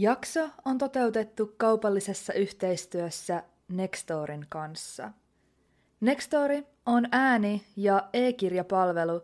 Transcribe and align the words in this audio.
Jakso 0.00 0.48
on 0.64 0.78
toteutettu 0.78 1.54
kaupallisessa 1.56 2.32
yhteistyössä 2.32 3.42
Nextorin 3.68 4.46
kanssa. 4.48 5.12
Nextori 6.00 6.66
on 6.86 7.08
ääni- 7.12 7.62
ja 7.76 8.08
e-kirjapalvelu, 8.12 9.22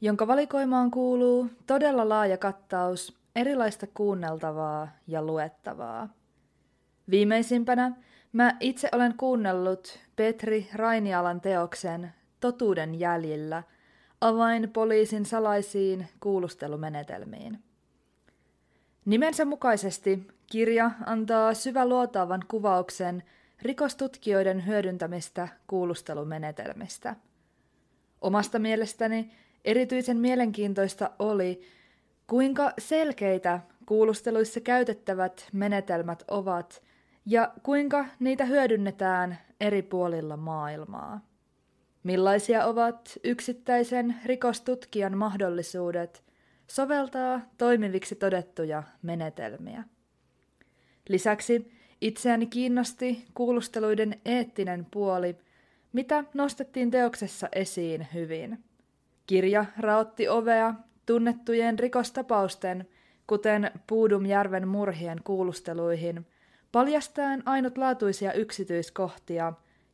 jonka 0.00 0.26
valikoimaan 0.26 0.90
kuuluu 0.90 1.50
todella 1.66 2.08
laaja 2.08 2.36
kattaus 2.36 3.18
erilaista 3.36 3.86
kuunneltavaa 3.86 4.88
ja 5.06 5.22
luettavaa. 5.22 6.08
Viimeisimpänä 7.10 7.92
mä 8.32 8.56
itse 8.60 8.88
olen 8.92 9.14
kuunnellut 9.16 9.98
Petri 10.16 10.68
Rainialan 10.74 11.40
teoksen 11.40 12.12
Totuuden 12.40 13.00
jäljillä 13.00 13.62
avain 14.20 14.70
poliisin 14.70 15.26
salaisiin 15.26 16.08
kuulustelumenetelmiin. 16.20 17.71
Nimensä 19.04 19.44
mukaisesti 19.44 20.26
kirja 20.50 20.90
antaa 21.06 21.54
syväluotaavan 21.54 22.44
kuvauksen 22.48 23.22
rikostutkijoiden 23.62 24.66
hyödyntämistä 24.66 25.48
kuulustelumenetelmistä. 25.66 27.16
Omasta 28.20 28.58
mielestäni 28.58 29.32
erityisen 29.64 30.16
mielenkiintoista 30.16 31.10
oli, 31.18 31.62
kuinka 32.26 32.72
selkeitä 32.78 33.60
kuulusteluissa 33.86 34.60
käytettävät 34.60 35.48
menetelmät 35.52 36.22
ovat 36.28 36.82
ja 37.26 37.52
kuinka 37.62 38.04
niitä 38.20 38.44
hyödynnetään 38.44 39.38
eri 39.60 39.82
puolilla 39.82 40.36
maailmaa. 40.36 41.20
Millaisia 42.02 42.66
ovat 42.66 43.18
yksittäisen 43.24 44.16
rikostutkijan 44.24 45.18
mahdollisuudet 45.18 46.22
soveltaa 46.66 47.40
toimiviksi 47.58 48.14
todettuja 48.14 48.82
menetelmiä? 49.02 49.84
Lisäksi 51.08 51.72
itseäni 52.00 52.46
kiinnosti 52.46 53.24
kuulusteluiden 53.34 54.20
eettinen 54.24 54.86
puoli, 54.90 55.36
mitä 55.92 56.24
nostettiin 56.34 56.90
teoksessa 56.90 57.48
esiin 57.52 58.06
hyvin. 58.14 58.64
Kirja 59.26 59.64
raotti 59.78 60.28
ovea 60.28 60.74
tunnettujen 61.06 61.78
rikostapausten, 61.78 62.88
kuten 63.26 63.70
Puudumjärven 63.86 64.68
murhien 64.68 65.20
kuulusteluihin, 65.24 66.26
paljastaen 66.72 67.42
ainutlaatuisia 67.46 68.32
yksityiskohtia, 68.32 69.52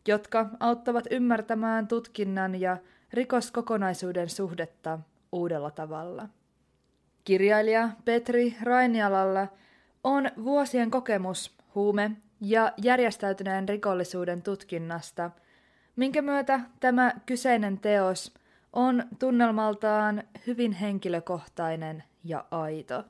jotka 0.09 0.47
auttavat 0.61 1.05
ymmärtämään 1.11 1.89
tutkinnan 1.89 2.61
ja 2.61 2.77
rikoskokonaisuuden 3.12 4.29
suhdetta 4.29 4.98
uudella 5.33 5.70
tavalla. 5.70 6.29
Kirjailija 7.29 7.89
Petri 8.05 8.57
Rainialalla 8.62 9.48
on 10.05 10.31
vuosien 10.45 10.91
kokemus 10.91 11.57
huume- 11.75 12.11
ja 12.41 12.73
järjestäytyneen 12.83 13.69
rikollisuuden 13.69 14.43
tutkinnasta, 14.43 15.31
minkä 15.97 16.23
myötä 16.23 16.61
tämä 16.81 17.12
kyseinen 17.27 17.79
teos 17.79 18.35
on 18.73 19.05
tunnelmaltaan 19.19 20.23
hyvin 20.47 20.73
henkilökohtainen 20.73 22.05
ja 22.25 22.45
aito. 22.51 23.05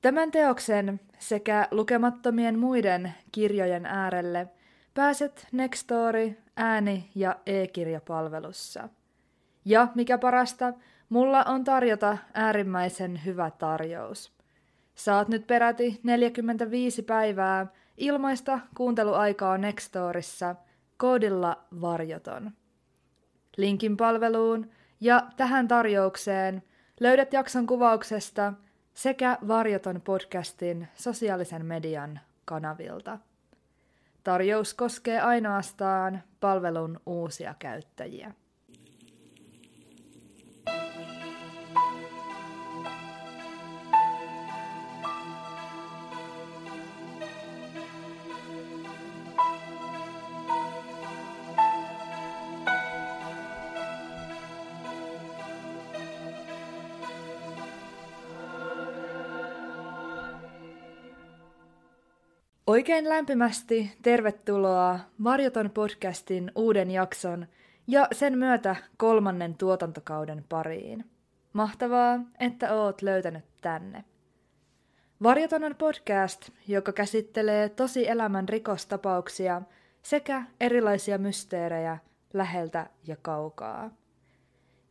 Tämän 0.00 0.30
teoksen 0.30 1.00
sekä 1.18 1.68
lukemattomien 1.70 2.58
muiden 2.58 3.14
kirjojen 3.32 3.86
äärelle 3.86 4.48
pääset 4.94 5.46
Nextory 5.52 6.38
ääni- 6.56 7.10
ja 7.14 7.36
e-kirjapalvelussa. 7.46 8.88
Ja 9.64 9.88
mikä 9.94 10.18
parasta, 10.18 10.72
mulla 11.12 11.44
on 11.44 11.64
tarjota 11.64 12.18
äärimmäisen 12.34 13.24
hyvä 13.24 13.50
tarjous. 13.50 14.32
Saat 14.94 15.28
nyt 15.28 15.46
peräti 15.46 16.00
45 16.02 17.02
päivää 17.02 17.66
ilmaista 17.96 18.60
kuunteluaikaa 18.76 19.58
Nextorissa 19.58 20.54
koodilla 20.96 21.64
varjoton. 21.80 22.50
Linkin 23.56 23.96
palveluun 23.96 24.70
ja 25.00 25.26
tähän 25.36 25.68
tarjoukseen 25.68 26.62
löydät 27.00 27.32
jakson 27.32 27.66
kuvauksesta 27.66 28.52
sekä 28.94 29.38
Varjoton 29.48 30.00
podcastin 30.00 30.88
sosiaalisen 30.94 31.66
median 31.66 32.20
kanavilta. 32.44 33.18
Tarjous 34.24 34.74
koskee 34.74 35.20
ainoastaan 35.20 36.22
palvelun 36.40 37.00
uusia 37.06 37.54
käyttäjiä. 37.58 38.34
Oikein 62.72 63.08
lämpimästi 63.08 63.92
tervetuloa 64.02 64.98
Varjoton 65.24 65.70
podcastin 65.70 66.52
uuden 66.54 66.90
jakson 66.90 67.46
ja 67.86 68.08
sen 68.12 68.38
myötä 68.38 68.76
kolmannen 68.96 69.54
tuotantokauden 69.54 70.44
pariin. 70.48 71.04
Mahtavaa, 71.52 72.20
että 72.40 72.74
oot 72.74 73.02
löytänyt 73.02 73.44
tänne. 73.60 74.04
Varjoton 75.22 75.64
on 75.64 75.74
podcast, 75.74 76.50
joka 76.68 76.92
käsittelee 76.92 77.68
tosi 77.68 78.08
elämän 78.08 78.48
rikostapauksia 78.48 79.62
sekä 80.02 80.42
erilaisia 80.60 81.18
mysteerejä 81.18 81.98
läheltä 82.32 82.86
ja 83.06 83.16
kaukaa. 83.22 83.90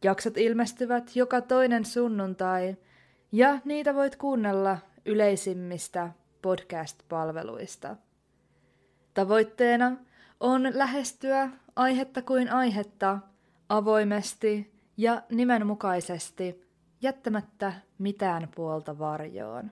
Jaksot 0.03 0.37
ilmestyvät 0.37 1.15
joka 1.15 1.41
toinen 1.41 1.85
sunnuntai 1.85 2.75
ja 3.31 3.59
niitä 3.65 3.95
voit 3.95 4.15
kuunnella 4.15 4.77
yleisimmistä 5.05 6.09
podcast-palveluista. 6.41 7.95
Tavoitteena 9.13 9.97
on 10.39 10.67
lähestyä 10.73 11.49
aihetta 11.75 12.21
kuin 12.21 12.51
aihetta 12.51 13.19
avoimesti 13.69 14.73
ja 14.97 15.21
nimenmukaisesti 15.29 16.67
jättämättä 17.01 17.73
mitään 17.97 18.49
puolta 18.55 18.99
varjoon. 18.99 19.71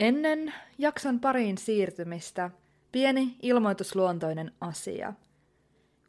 Ennen 0.00 0.54
jakson 0.78 1.20
pariin 1.20 1.58
siirtymistä 1.58 2.50
pieni 2.92 3.36
ilmoitusluontoinen 3.42 4.52
asia. 4.60 5.12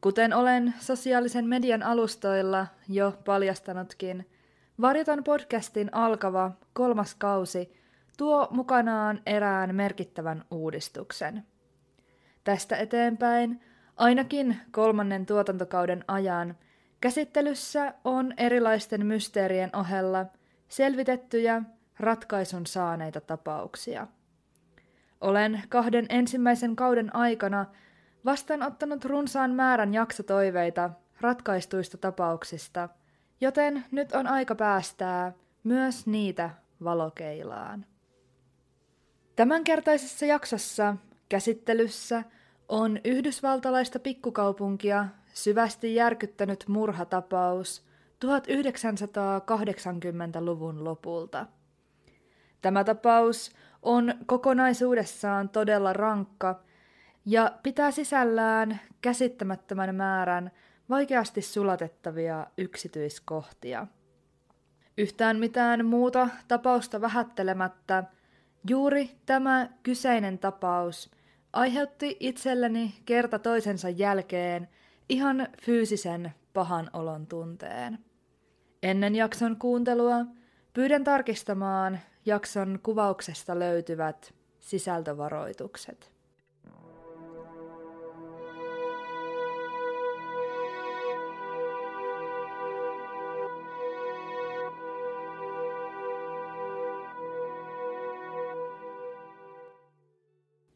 Kuten 0.02 0.34
olen 0.34 0.74
sosiaalisen 0.80 1.46
median 1.46 1.84
alustoilla 1.84 2.68
jo 2.90 3.20
paljastanutkin, 3.26 4.26
Varjoton 4.82 5.24
podcastin 5.24 5.90
alkava 5.94 6.52
kolmas 6.74 7.16
kausi 7.16 7.79
tuo 8.20 8.48
mukanaan 8.52 9.22
erään 9.26 9.76
merkittävän 9.76 10.46
uudistuksen. 10.52 11.44
Tästä 12.44 12.76
eteenpäin, 12.76 13.62
ainakin 13.98 14.58
kolmannen 14.72 15.26
tuotantokauden 15.26 16.04
ajan, 16.08 16.58
käsittelyssä 17.02 17.94
on 18.04 18.34
erilaisten 18.38 19.06
mysteerien 19.06 19.76
ohella 19.76 20.26
selvitettyjä 20.68 21.62
ratkaisun 22.00 22.66
saaneita 22.66 23.22
tapauksia. 23.22 24.08
Olen 25.22 25.62
kahden 25.70 26.06
ensimmäisen 26.10 26.76
kauden 26.76 27.16
aikana 27.16 27.66
vastaanottanut 28.26 29.06
runsaan 29.06 29.52
määrän 29.52 29.94
jaksotoiveita 29.94 30.90
ratkaistuista 31.22 31.98
tapauksista, 31.98 32.90
joten 33.42 33.86
nyt 33.92 34.12
on 34.12 34.28
aika 34.28 34.56
päästää 34.56 35.34
myös 35.64 36.08
niitä 36.08 36.50
valokeilaan. 36.84 37.86
Tämänkertaisessa 39.40 40.26
jaksossa 40.26 40.96
käsittelyssä 41.30 42.24
on 42.70 43.00
yhdysvaltalaista 43.06 44.00
pikkukaupunkia 44.00 45.06
syvästi 45.34 45.96
järkyttänyt 45.96 46.64
murhatapaus 46.68 47.86
1980-luvun 48.26 50.84
lopulta. 50.84 51.46
Tämä 52.62 52.84
tapaus 52.84 53.52
on 53.82 54.14
kokonaisuudessaan 54.26 55.50
todella 55.50 55.94
rankka 55.94 56.64
ja 57.26 57.52
pitää 57.64 57.92
sisällään 57.92 58.80
käsittämättömän 59.02 59.96
määrän 59.96 60.52
vaikeasti 60.90 61.42
sulatettavia 61.42 62.48
yksityiskohtia. 62.58 63.88
Yhtään 64.98 65.40
mitään 65.40 65.86
muuta 65.86 66.30
tapausta 66.48 67.02
vähättelemättä– 67.02 68.04
Juuri 68.68 69.12
tämä 69.26 69.70
kyseinen 69.84 70.40
tapaus 70.40 71.12
aiheutti 71.54 72.18
itselleni 72.20 72.94
kerta 73.06 73.40
toisensa 73.40 73.90
jälkeen 73.90 74.70
ihan 75.10 75.48
fyysisen 75.62 76.32
pahan 76.54 76.90
olon 76.94 77.28
tunteen. 77.28 78.00
Ennen 78.84 79.16
jakson 79.16 79.58
kuuntelua 79.58 80.26
pyydän 80.74 81.04
tarkistamaan, 81.04 82.00
jakson 82.26 82.80
kuvauksesta 82.84 83.60
löytyvät 83.60 84.34
sisältövaroitukset. 84.60 86.19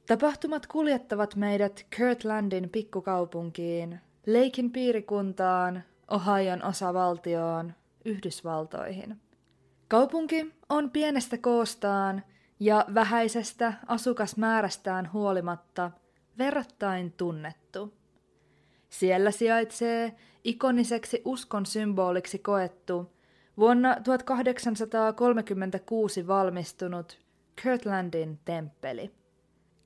Tapahtumat 0.08 0.68
kuljettavat 0.68 1.36
meidät 1.36 1.86
Kirtlandin 1.90 2.70
pikkukaupunkiin, 2.70 4.00
Leikin 4.26 4.72
piirikuntaan, 4.72 5.84
Ohion 6.12 6.64
osavaltioon, 6.64 7.74
Yhdysvaltoihin. 8.06 9.22
Kaupunki 9.88 10.54
on 10.70 10.92
pienestä 10.92 11.38
koostaan 11.38 12.24
ja 12.60 12.86
vähäisestä 12.94 13.74
asukasmäärästään 13.88 15.14
huolimatta 15.14 15.92
verrattain 16.38 17.12
tunnettu. 17.12 17.94
Siellä 18.90 19.32
sijaitsee 19.32 20.16
ikoniseksi 20.44 21.22
uskon 21.26 21.66
symboliksi 21.66 22.40
koettu 22.40 23.12
vuonna 23.58 23.98
1836 24.04 26.28
valmistunut 26.28 27.20
Kirtlandin 27.62 28.40
temppeli. 28.46 29.23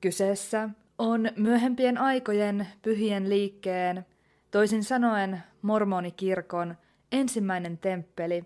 Kyseessä 0.00 0.68
on 0.98 1.28
myöhempien 1.36 1.98
aikojen 1.98 2.66
pyhien 2.82 3.28
liikkeen, 3.28 4.06
toisin 4.50 4.84
sanoen 4.84 5.42
mormonikirkon, 5.62 6.76
ensimmäinen 7.12 7.78
temppeli, 7.78 8.44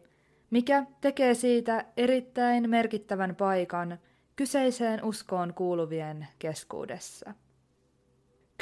mikä 0.50 0.86
tekee 1.00 1.34
siitä 1.34 1.84
erittäin 1.96 2.70
merkittävän 2.70 3.36
paikan 3.36 3.98
kyseiseen 4.36 5.04
uskoon 5.04 5.54
kuuluvien 5.54 6.26
keskuudessa. 6.38 7.34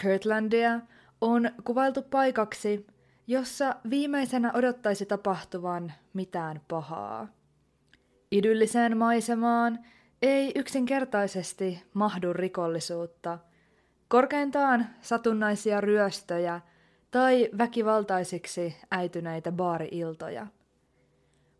Kirtlandia 0.02 0.80
on 1.20 1.50
kuvailtu 1.64 2.02
paikaksi, 2.02 2.86
jossa 3.26 3.76
viimeisenä 3.90 4.52
odottaisi 4.52 5.06
tapahtuvan 5.06 5.92
mitään 6.12 6.60
pahaa. 6.68 7.28
Idylliseen 8.32 8.96
maisemaan 8.96 9.78
ei 10.22 10.52
yksinkertaisesti 10.54 11.82
mahdu 11.94 12.32
rikollisuutta, 12.32 13.38
korkeintaan 14.08 14.86
satunnaisia 15.00 15.80
ryöstöjä 15.80 16.60
tai 17.10 17.48
väkivaltaisiksi 17.58 18.76
äityneitä 18.90 19.52
baari-iltoja. 19.52 20.46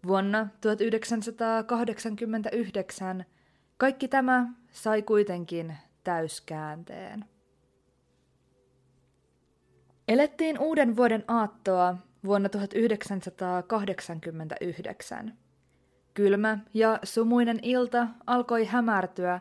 Vuonna 0.06 0.48
1989 0.60 3.24
kaikki 3.76 4.08
tämä 4.08 4.48
sai 4.70 5.02
kuitenkin 5.02 5.76
täyskäänteen. 6.04 7.24
Elettiin 10.08 10.58
uuden 10.58 10.96
vuoden 10.96 11.24
aattoa 11.28 11.96
vuonna 12.24 12.48
1989. 12.48 15.39
Kylmä 16.14 16.58
ja 16.74 16.98
sumuinen 17.02 17.58
ilta 17.62 18.06
alkoi 18.26 18.64
hämärtyä, 18.64 19.40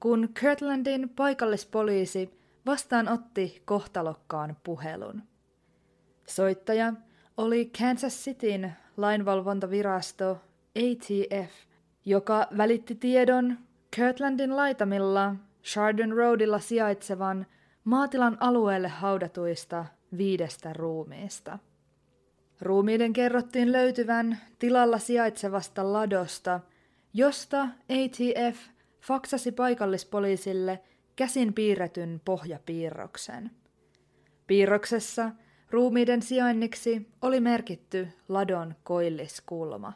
kun 0.00 0.28
Kirtlandin 0.40 1.08
paikallispoliisi 1.08 2.38
vastaanotti 2.66 3.62
kohtalokkaan 3.64 4.56
puhelun. 4.64 5.22
Soittaja 6.26 6.92
oli 7.36 7.70
Kansas 7.78 8.24
Cityn 8.24 8.72
lainvalvontavirasto 8.96 10.40
ATF, 10.76 11.52
joka 12.04 12.46
välitti 12.56 12.94
tiedon 12.94 13.58
Kirtlandin 13.96 14.56
laitamilla 14.56 15.34
Chardon 15.64 16.12
Roadilla 16.12 16.58
sijaitsevan 16.58 17.46
maatilan 17.84 18.36
alueelle 18.40 18.88
haudatuista 18.88 19.84
viidestä 20.16 20.72
ruumiista. 20.72 21.58
Ruumiiden 22.60 23.12
kerrottiin 23.12 23.72
löytyvän 23.72 24.38
tilalla 24.58 24.98
sijaitsevasta 24.98 25.92
ladosta, 25.92 26.60
josta 27.14 27.62
ATF 27.62 28.58
faksasi 29.00 29.52
paikallispoliisille 29.52 30.80
käsin 31.16 31.54
piirretyn 31.54 32.20
pohjapiirroksen. 32.24 33.50
Piirroksessa 34.46 35.30
ruumiiden 35.70 36.22
sijainniksi 36.22 37.08
oli 37.22 37.40
merkitty 37.40 38.08
ladon 38.28 38.74
koilliskulma. 38.82 39.92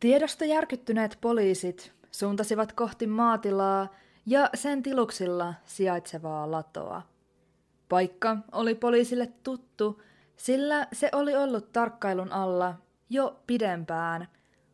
Tiedosta 0.00 0.44
järkyttyneet 0.44 1.18
poliisit 1.20 1.92
suuntasivat 2.10 2.72
kohti 2.72 3.06
maatilaa 3.06 3.94
ja 4.26 4.50
sen 4.54 4.82
tiluksilla 4.82 5.54
sijaitsevaa 5.64 6.50
latoa. 6.50 7.02
Paikka 7.88 8.36
oli 8.52 8.74
poliisille 8.74 9.32
tuttu, 9.42 10.02
sillä 10.40 10.86
se 10.92 11.08
oli 11.12 11.36
ollut 11.36 11.72
tarkkailun 11.72 12.32
alla 12.32 12.74
jo 13.10 13.40
pidempään, 13.46 14.28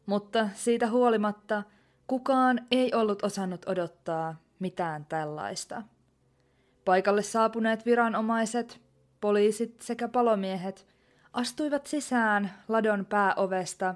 mutta 0.07 0.49
siitä 0.55 0.91
huolimatta 0.91 1.63
kukaan 2.07 2.61
ei 2.71 2.95
ollut 2.95 3.25
osannut 3.25 3.69
odottaa 3.69 4.37
mitään 4.59 5.07
tällaista. 5.07 5.83
Paikalle 6.85 7.23
saapuneet 7.23 7.87
viranomaiset, 7.87 8.81
poliisit 9.21 9.81
sekä 9.81 10.09
palomiehet 10.09 10.87
astuivat 11.33 11.87
sisään 11.87 12.53
ladon 12.69 13.07
pääovesta 13.07 13.95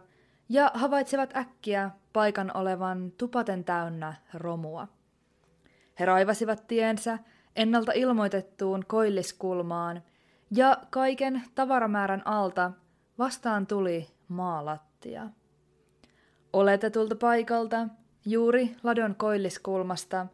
ja 0.49 0.71
havaitsivat 0.75 1.37
äkkiä 1.37 1.91
paikan 2.13 2.57
olevan 2.57 3.13
tupaten 3.19 3.65
täynnä 3.65 4.15
romua. 4.35 4.89
He 6.01 6.05
raivasivat 6.05 6.67
tiensä 6.67 7.19
ennalta 7.57 7.93
ilmoitettuun 7.93 8.85
koilliskulmaan 8.87 10.03
ja 10.51 10.79
kaiken 10.91 11.43
tavaramäärän 11.55 12.23
alta 12.25 12.73
vastaan 13.19 13.67
tuli 13.67 14.09
maalattia. 14.29 15.29
Oletetulta 16.53 17.17
paikalta, 17.17 17.89
juuri 18.27 18.77
ladon 18.83 19.15
koilliskulmasta, 19.15 20.27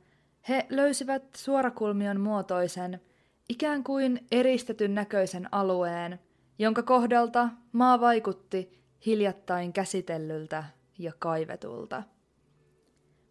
he 0.49 0.67
löysivät 0.71 1.23
suorakulmion 1.37 2.21
muotoisen, 2.21 3.01
ikään 3.49 3.85
kuin 3.85 4.27
eristetyn 4.33 4.95
näköisen 4.95 5.49
alueen, 5.53 6.19
jonka 6.59 6.83
kohdalta 6.83 7.49
maa 7.73 8.01
vaikutti 8.01 8.83
hiljattain 9.07 9.73
käsitellyltä 9.73 10.65
ja 10.99 11.13
kaivetulta. 11.19 12.03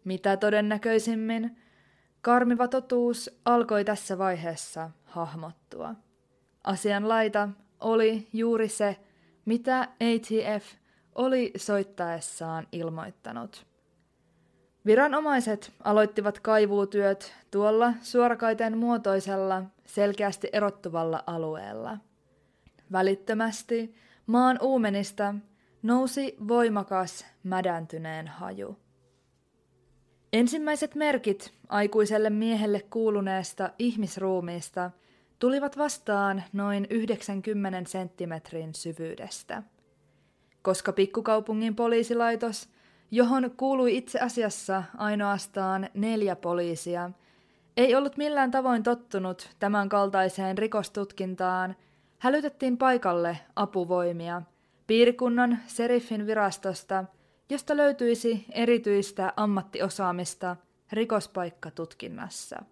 Mitä 0.04 0.36
todennäköisimmin, 0.36 1.58
karmiva 2.20 2.68
totuus 2.68 3.40
alkoi 3.44 3.84
tässä 3.84 4.18
vaiheessa 4.18 4.90
hahmottua. 5.04 5.94
Asian 6.66 7.08
laita 7.08 7.48
oli 7.80 8.28
juuri 8.32 8.68
se, 8.68 8.96
mitä 9.44 9.80
ATF 9.80 10.64
oli 11.14 11.52
soittaessaan 11.56 12.66
ilmoittanut. 12.72 13.66
Viranomaiset 14.86 15.72
aloittivat 15.84 16.40
kaivuutyöt 16.40 17.32
tuolla 17.50 17.92
suorakaiteen 18.02 18.78
muotoisella, 18.78 19.62
selkeästi 19.84 20.48
erottuvalla 20.52 21.24
alueella. 21.26 21.98
Välittömästi 22.92 23.94
maan 24.26 24.58
uumenista 24.62 25.34
nousi 25.82 26.36
voimakas 26.48 27.26
mädäntyneen 27.42 28.28
haju. 28.28 28.76
Ensimmäiset 30.32 30.94
merkit 30.94 31.52
aikuiselle 31.68 32.30
miehelle 32.30 32.80
kuuluneesta 32.90 33.70
ihmisruumiista 33.78 34.90
tulivat 35.38 35.78
vastaan 35.78 36.42
noin 36.52 36.86
90 36.90 37.90
senttimetrin 37.90 38.74
syvyydestä. 38.74 39.62
Koska 40.62 40.92
pikkukaupungin 40.92 41.76
poliisilaitos, 41.76 42.68
johon 43.10 43.50
kuului 43.56 43.96
itse 43.96 44.20
asiassa 44.20 44.82
ainoastaan 44.96 45.88
neljä 45.94 46.36
poliisia, 46.36 47.10
ei 47.76 47.94
ollut 47.94 48.16
millään 48.16 48.50
tavoin 48.50 48.82
tottunut 48.82 49.50
tämän 49.58 49.88
kaltaiseen 49.88 50.58
rikostutkintaan, 50.58 51.76
hälytettiin 52.18 52.78
paikalle 52.78 53.38
apuvoimia– 53.56 54.42
piirikunnan 54.86 55.58
seriffin 55.66 56.26
virastosta, 56.26 57.04
josta 57.50 57.76
löytyisi 57.76 58.46
erityistä 58.52 59.32
ammattiosaamista 59.36 60.56
rikospaikkatutkinnassa. 60.92 62.62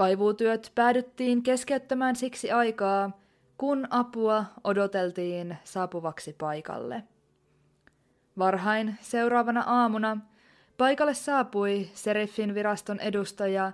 Kaivuutyöt 0.00 0.72
päädyttiin 0.74 1.42
keskeyttämään 1.42 2.16
siksi 2.16 2.50
aikaa, 2.50 3.20
kun 3.58 3.86
apua 3.90 4.44
odoteltiin 4.64 5.56
saapuvaksi 5.64 6.32
paikalle. 6.32 7.02
Varhain 8.38 8.98
seuraavana 9.00 9.64
aamuna 9.66 10.16
paikalle 10.76 11.14
saapui 11.14 11.90
seriffin 11.94 12.54
viraston 12.54 13.00
edustaja 13.00 13.72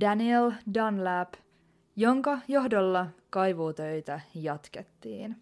Daniel 0.00 0.52
Dunlap, 0.74 1.34
jonka 1.96 2.38
johdolla 2.48 3.06
kaivuutöitä 3.30 4.20
jatkettiin. 4.34 5.36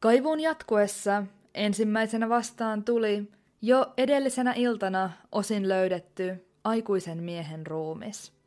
Kaivuun 0.00 0.40
jatkuessa 0.40 1.24
ensimmäisenä 1.54 2.28
vastaan 2.28 2.84
tuli 2.84 3.32
jo 3.62 3.92
edellisenä 3.96 4.52
iltana 4.56 5.10
osin 5.32 5.68
löydetty 5.68 6.46
aikuisen 6.64 7.22
miehen 7.22 7.66
ruumis. 7.66 8.37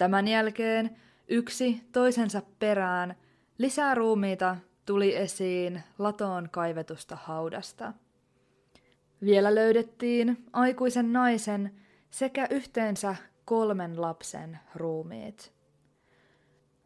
Tämän 0.00 0.28
jälkeen 0.28 0.96
yksi 1.28 1.82
toisensa 1.92 2.42
perään 2.58 3.16
lisää 3.58 3.94
ruumiita 3.94 4.56
tuli 4.86 5.16
esiin 5.16 5.82
latoon 5.98 6.48
kaivetusta 6.50 7.16
haudasta. 7.16 7.92
Vielä 9.22 9.54
löydettiin 9.54 10.44
aikuisen 10.52 11.12
naisen 11.12 11.74
sekä 12.10 12.46
yhteensä 12.50 13.16
kolmen 13.44 14.00
lapsen 14.00 14.58
ruumiit. 14.74 15.52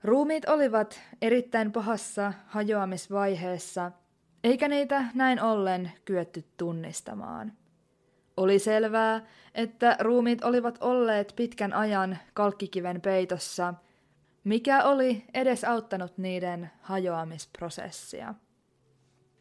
Ruumiit 0.05 0.49
olivat 0.49 1.01
erittäin 1.23 1.73
pahassa 1.73 2.33
hajoamisvaiheessa, 2.47 3.93
eikä 4.45 4.69
niitä 4.69 5.05
näin 5.15 5.43
ollen 5.43 5.93
kyetty 6.05 6.45
tunnistamaan. 6.57 7.53
Oli 8.37 8.59
selvää, 8.59 9.27
että 9.55 9.97
ruumiit 10.01 10.45
olivat 10.45 10.79
olleet 10.81 11.33
pitkän 11.37 11.73
ajan 11.73 12.19
kalkkikiven 12.35 13.01
peitossa, 13.01 13.75
mikä 14.45 14.85
oli 14.85 15.25
edes 15.35 15.65
auttanut 15.65 16.19
niiden 16.19 16.71
hajoamisprosessia. 16.81 18.35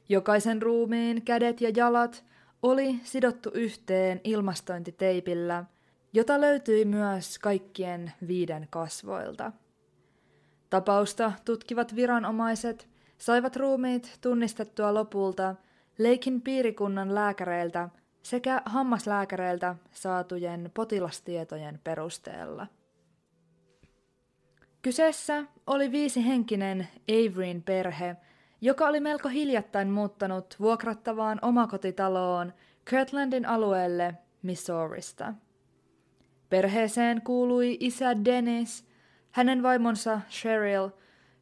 Jokaisen 0.10 0.62
ruumiin 0.62 1.22
kädet 1.22 1.62
ja 1.62 1.72
jalat 1.76 2.24
oli 2.62 3.00
sidottu 3.04 3.52
yhteen 3.54 4.22
ilmastointiteipillä, 4.24 5.66
jota 6.14 6.42
löytyi 6.42 6.86
myös 6.86 7.40
kaikkien 7.40 8.14
viiden 8.28 8.68
kasvoilta. 8.70 9.52
Tapausta 10.70 11.32
tutkivat 11.46 11.96
viranomaiset 11.96 12.88
saivat 13.18 13.56
ruumiit 13.56 14.18
tunnistettua 14.22 14.94
lopulta 14.94 15.56
Leikin 15.98 16.42
piirikunnan 16.42 17.16
lääkäreiltä 17.16 17.90
sekä 18.24 18.62
hammaslääkäreiltä 18.66 19.76
saatujen 19.92 20.72
potilastietojen 20.74 21.80
perusteella. 21.84 22.68
Kyseessä 24.82 25.44
oli 25.68 25.92
viisihenkinen 25.92 26.88
Averyn 27.10 27.64
perhe, 27.64 28.16
joka 28.62 28.88
oli 28.88 29.00
melko 29.00 29.30
hiljattain 29.30 29.90
muuttanut 29.90 30.56
vuokrattavaan 30.60 31.40
omakotitaloon 31.42 32.54
Kirtlandin 32.90 33.46
alueelle 33.46 34.14
Missourista. 34.42 35.34
Perheeseen 36.50 37.22
kuului 37.22 37.78
isä 37.80 38.26
Dennis, 38.26 38.88
hänen 39.32 39.64
vaimonsa 39.64 40.22
Cheryl 40.30 40.90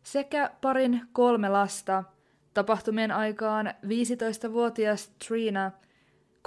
sekä 0.04 0.52
parin 0.62 1.02
kolme 1.14 1.50
lasta, 1.50 2.04
tapahtumien 2.54 3.12
aikaan 3.12 3.74
15-vuotias 3.86 5.12
Trina, 5.28 5.72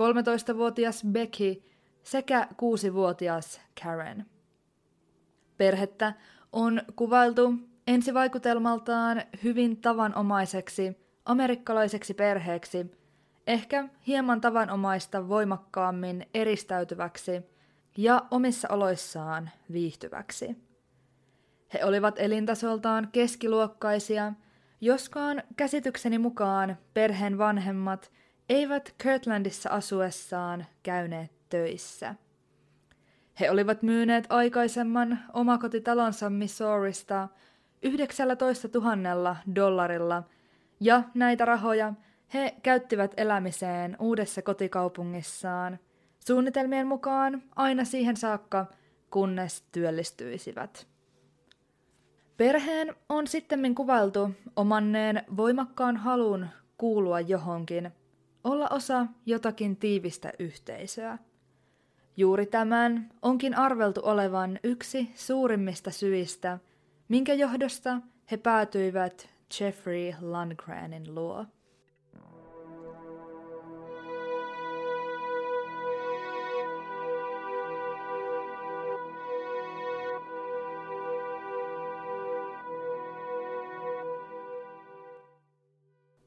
13-vuotias 0.01 1.05
Becky 1.13 1.63
sekä 2.03 2.49
6-vuotias 2.53 3.61
Karen. 3.83 4.27
Perhettä 5.57 6.13
on 6.53 6.83
kuvailtu 6.97 7.55
ensivaikutelmaltaan 7.87 9.23
hyvin 9.45 9.77
tavanomaiseksi 9.81 10.97
amerikkalaiseksi 11.25 12.15
perheeksi, 12.15 12.87
ehkä 13.47 13.89
hieman 14.07 14.41
tavanomaista 14.41 15.29
voimakkaammin 15.29 16.27
eristäytyväksi 16.35 17.43
ja 17.97 18.23
omissa 18.31 18.69
oloissaan 18.71 19.51
viihtyväksi. 19.73 20.57
He 21.75 21.85
olivat 21.85 22.19
elintasoltaan 22.19 23.09
keskiluokkaisia, 23.13 24.33
joskaan 24.81 25.43
käsitykseni 25.57 26.19
mukaan 26.19 26.79
perheen 26.95 27.39
vanhemmat 27.39 28.13
eivät 28.49 28.95
Kirtlandissa 29.03 29.71
asuessaan 29.71 30.67
käyneet 30.83 31.31
töissä. 31.49 32.15
He 33.41 33.51
olivat 33.51 33.83
myyneet 33.83 34.27
aikaisemman 34.29 35.19
omakotitalonsa 35.33 36.31
Missourista 36.31 37.29
19 37.83 38.69
000 38.75 39.37
dollarilla, 39.55 40.23
ja 40.81 41.03
näitä 41.15 41.45
rahoja 41.45 41.93
he 42.35 42.55
käyttivät 42.63 43.15
elämiseen 43.17 43.97
uudessa 43.99 44.43
kotikaupungissaan, 44.43 45.79
suunnitelmien 46.27 46.87
mukaan 46.87 47.43
aina 47.57 47.85
siihen 47.85 48.17
saakka, 48.17 48.67
kunnes 49.11 49.63
työllistyisivät. 49.73 50.87
Perheen 52.37 52.95
on 53.09 53.27
sitten 53.27 53.75
kuvailtu 53.75 54.31
omanneen 54.57 55.23
voimakkaan 55.37 55.97
halun 55.97 56.47
kuulua 56.79 57.21
johonkin, 57.21 57.93
olla 58.45 58.69
osa 58.71 59.07
jotakin 59.27 59.77
tiivistä 59.77 60.33
yhteisöä. 60.39 61.19
Juuri 62.17 62.47
tämän 62.47 63.11
onkin 63.23 63.59
arveltu 63.59 64.01
olevan 64.05 64.59
yksi 64.65 65.11
suurimmista 65.15 65.91
syistä, 65.91 66.59
minkä 67.09 67.35
johdosta 67.35 68.01
he 68.31 68.37
päätyivät 68.37 69.29
Jeffrey 69.61 70.13
Lundgrenin 70.21 71.15
luo. 71.15 71.47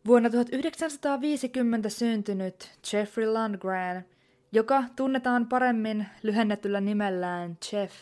Vuonna 0.08 0.30
1950 0.30 1.90
syntynyt 1.90 2.80
Jeffrey 2.94 3.28
Lundgren, 3.34 4.06
joka 4.52 4.84
tunnetaan 4.96 5.48
paremmin 5.48 6.06
lyhennetyllä 6.24 6.82
nimellään 6.82 7.58
Jeff, 7.72 7.96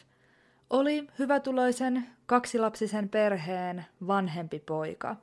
oli 0.69 1.07
hyvätuloisen 1.19 2.05
kaksilapsisen 2.25 3.09
perheen 3.09 3.85
vanhempi 4.07 4.59
poika. 4.59 5.15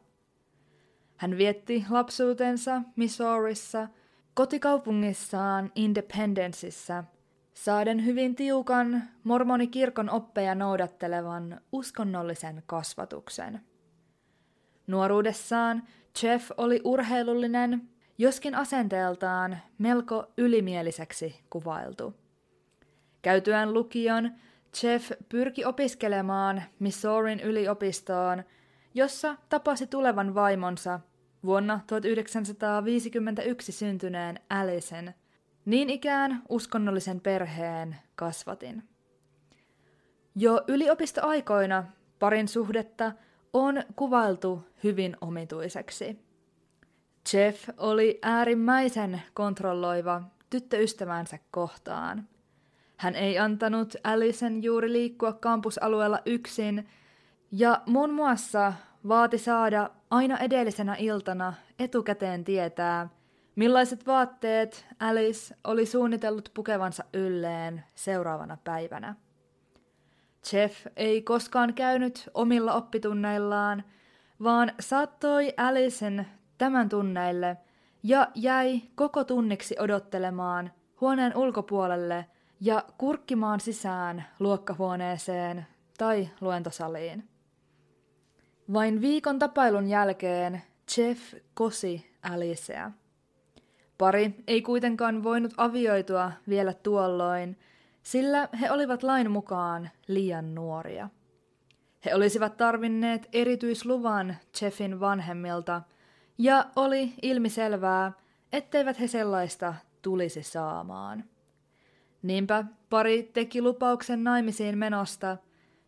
Hän 1.17 1.39
vietti 1.39 1.85
lapsuutensa 1.91 2.83
Missourissa, 2.97 3.89
kotikaupungissaan 4.35 5.73
Independenceissa, 5.75 7.05
saaden 7.55 8.05
hyvin 8.05 8.35
tiukan 8.35 9.03
mormonikirkon 9.25 10.11
oppeja 10.11 10.55
noudattelevan 10.55 11.61
uskonnollisen 11.73 12.62
kasvatuksen. 12.67 13.61
Nuoruudessaan 14.93 15.83
Jeff 16.23 16.51
oli 16.57 16.81
urheilullinen, 16.85 17.89
joskin 18.19 18.55
asenteeltaan 18.55 19.59
melko 19.79 20.27
ylimieliseksi 20.39 21.41
kuvailtu. 21.51 22.15
Käytyään 23.23 23.75
lukion, 23.75 24.31
Jeff 24.83 25.13
pyrki 25.29 25.65
opiskelemaan 25.65 26.63
Missourin 26.79 27.41
yliopistoon, 27.41 28.43
jossa 28.95 29.37
tapasi 29.49 29.87
tulevan 29.87 30.35
vaimonsa 30.35 31.01
vuonna 31.45 31.81
1951 31.87 33.73
syntyneen 33.73 34.41
Alison, 34.51 35.13
niin 35.65 35.91
ikään 35.91 36.43
uskonnollisen 36.49 37.21
perheen 37.21 37.97
kasvatin. 38.15 38.83
Jo 40.35 40.65
yliopistoaikoina 40.69 41.85
parin 42.19 42.49
suhdetta 42.49 43.13
on 43.52 43.82
kuvailtu 43.97 44.64
hyvin 44.85 45.16
omituiseksi. 45.21 46.18
Jeff 47.32 47.68
oli 47.76 48.18
äärimmäisen 48.23 49.23
kontrolloiva 49.35 50.23
tyttöystävänsä 50.50 51.38
kohtaan. 51.50 52.28
Hän 52.97 53.14
ei 53.14 53.38
antanut 53.38 53.94
Alison 54.04 54.62
juuri 54.62 54.92
liikkua 54.92 55.32
kampusalueella 55.32 56.18
yksin 56.26 56.88
ja 57.52 57.82
muun 57.87 58.14
muassa 58.14 58.73
vaati 59.09 59.38
saada 59.38 59.90
aina 60.11 60.38
edellisenä 60.38 60.97
iltana 60.99 61.54
etukäteen 61.78 62.44
tietää, 62.44 63.09
millaiset 63.56 64.06
vaatteet 64.06 64.87
Alice 65.00 65.54
oli 65.64 65.87
suunnitellut 65.87 66.50
pukevansa 66.54 67.04
ylleen 67.14 67.85
seuraavana 67.94 68.59
päivänä. 68.64 69.14
Jeff 70.53 70.87
ei 70.97 71.23
koskaan 71.23 71.75
käynyt 71.75 72.31
omilla 72.35 72.73
oppitunneillaan, 72.73 73.85
vaan 74.43 74.73
saattoi 74.81 75.55
Alison 75.57 76.25
tämän 76.59 76.89
tunneille 76.89 77.57
ja 78.03 78.29
jäi 78.35 78.83
koko 78.95 79.25
tunniksi 79.25 79.77
odottelemaan 79.79 80.71
huoneen 81.01 81.37
ulkopuolelle 81.37 82.27
ja 82.61 82.85
kurkkimaan 82.99 83.61
sisään 83.61 84.25
luokkahuoneeseen 84.39 85.67
tai 85.99 86.29
luentosaliin. 86.41 87.29
Vain 88.73 89.01
viikon 89.01 89.39
tapailun 89.39 89.89
jälkeen 89.89 90.63
Jeff 90.97 91.35
kosi 91.55 92.13
Alicea. 92.23 92.91
Pari 93.99 94.35
ei 94.47 94.63
kuitenkaan 94.63 95.23
voinut 95.23 95.55
avioitua 95.57 96.33
vielä 96.49 96.75
tuolloin, 96.75 97.59
sillä 98.02 98.49
he 98.61 98.71
olivat 98.71 99.02
lain 99.02 99.30
mukaan 99.30 99.90
liian 100.09 100.54
nuoria. 100.54 101.09
He 102.04 102.14
olisivat 102.14 102.56
tarvinneet 102.56 103.28
erityisluvan 103.32 104.37
Jeffin 104.61 105.00
vanhemmilta, 105.00 105.82
ja 106.38 106.66
oli 106.76 107.14
ilmiselvää, 107.23 108.12
etteivät 108.52 109.00
he 109.00 109.06
sellaista 109.06 109.75
tulisi 110.02 110.42
saamaan. 110.42 111.25
Niinpä 112.23 112.64
pari 112.90 113.23
teki 113.23 113.62
lupauksen 113.62 114.25
naimisiin 114.25 114.78
menosta, 114.78 115.37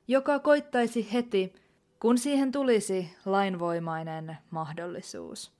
joka 0.09 0.39
koittaisi 0.39 1.13
heti, 1.13 1.55
kun 2.01 2.19
siihen 2.19 2.53
tulisi 2.53 3.11
lainvoimainen 3.25 4.37
mahdollisuus. 4.51 5.53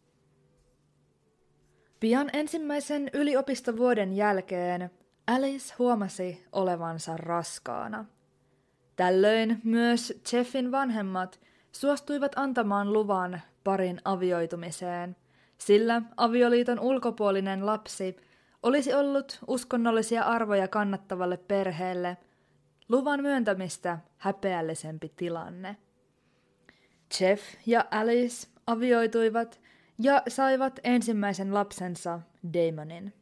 Pian 2.01 2.31
ensimmäisen 2.33 3.11
yliopistovuoden 3.13 4.17
jälkeen 4.17 4.91
Alice 5.27 5.75
huomasi 5.79 6.45
olevansa 6.53 7.17
raskaana. 7.17 8.05
Tällöin 8.97 9.61
myös 9.65 10.21
Jeffin 10.33 10.73
vanhemmat 10.73 11.41
suostuivat 11.73 12.33
antamaan 12.37 12.93
luvan 12.93 13.43
parin 13.65 14.01
avioitumiseen, 14.05 15.17
sillä 15.59 16.03
avioliiton 16.17 16.81
ulkopuolinen 16.81 17.67
lapsi 17.67 18.17
olisi 18.63 18.95
ollut 18.95 19.39
uskonnollisia 19.47 20.23
arvoja 20.23 20.69
kannattavalle 20.69 21.37
perheelle 21.37 22.17
luvan 22.89 23.23
myöntämistä 23.23 23.99
häpeällisempi 24.19 25.13
tilanne. 25.17 25.77
Jeff 27.21 27.43
ja 27.67 27.85
Alice 27.91 28.49
avioituivat 28.67 29.61
ja 29.99 30.23
saivat 30.29 30.81
ensimmäisen 30.85 31.55
lapsensa 31.55 32.21
Damonin. 32.53 33.13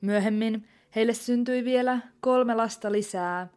Myöhemmin 0.00 0.68
heille 0.96 1.14
syntyi 1.14 1.64
vielä 1.64 1.98
kolme 2.20 2.54
lasta 2.54 2.92
lisää, 2.92 3.48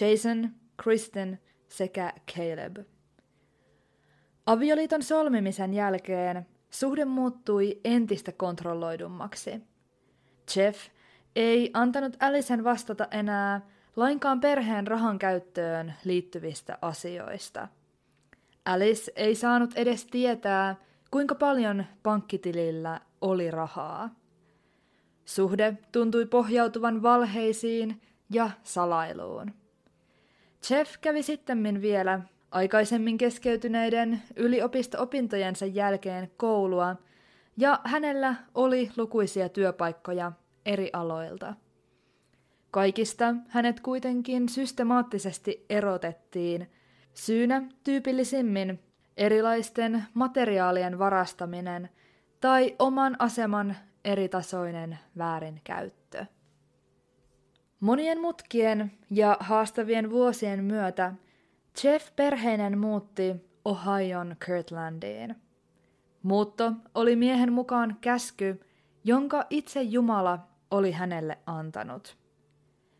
Jason, 0.00 0.50
Kristen 0.82 1.38
sekä 1.68 2.12
Caleb. 2.34 2.76
Avioliiton 4.46 5.02
solmimisen 5.02 5.74
jälkeen 5.74 6.46
suhde 6.70 7.04
muuttui 7.04 7.80
entistä 7.84 8.32
kontrolloidummaksi. 8.32 9.62
Jeff 10.56 10.88
ei 11.36 11.70
antanut 11.74 12.16
Alisen 12.20 12.64
vastata 12.64 13.08
enää 13.10 13.60
lainkaan 13.96 14.40
perheen 14.40 14.86
rahan 14.86 15.18
käyttöön 15.18 15.94
liittyvistä 16.04 16.78
asioista. 16.82 17.68
Alice 18.64 19.12
ei 19.16 19.34
saanut 19.34 19.70
edes 19.76 20.06
tietää, 20.06 20.76
kuinka 21.10 21.34
paljon 21.34 21.84
pankkitilillä 22.02 23.00
oli 23.20 23.50
rahaa. 23.50 24.10
Suhde 25.24 25.78
tuntui 25.92 26.26
pohjautuvan 26.26 27.02
valheisiin 27.02 28.00
ja 28.30 28.50
salailuun. 28.62 29.54
Jeff 30.70 30.94
kävi 31.00 31.22
sittemmin 31.22 31.82
vielä 31.82 32.20
aikaisemmin 32.50 33.18
keskeytyneiden 33.18 34.22
yliopisto-opintojensa 34.36 35.66
jälkeen 35.66 36.30
koulua, 36.36 36.96
ja 37.56 37.80
hänellä 37.84 38.34
oli 38.54 38.90
lukuisia 38.96 39.48
työpaikkoja 39.48 40.32
eri 40.66 40.90
aloilta. 40.92 41.54
Kaikista 42.70 43.34
hänet 43.48 43.80
kuitenkin 43.80 44.48
systemaattisesti 44.48 45.66
erotettiin, 45.70 46.70
syynä 47.14 47.62
tyypillisimmin 47.84 48.80
erilaisten 49.16 50.04
materiaalien 50.14 50.98
varastaminen 50.98 51.88
tai 52.40 52.76
oman 52.78 53.16
aseman 53.18 53.76
eritasoinen 54.04 54.98
väärinkäyttö. 55.18 56.26
Monien 57.80 58.20
mutkien 58.20 58.92
ja 59.10 59.36
haastavien 59.40 60.10
vuosien 60.10 60.64
myötä 60.64 61.12
Jeff 61.84 62.16
perheinen 62.16 62.78
muutti 62.78 63.34
Ohion 63.64 64.36
Kirtlandiin. 64.46 65.34
Muutto 66.22 66.72
oli 66.94 67.16
miehen 67.16 67.52
mukaan 67.52 67.96
käsky, 68.00 68.60
jonka 69.04 69.46
itse 69.50 69.82
Jumala 69.82 70.38
oli 70.70 70.92
hänelle 70.92 71.38
antanut. 71.46 72.16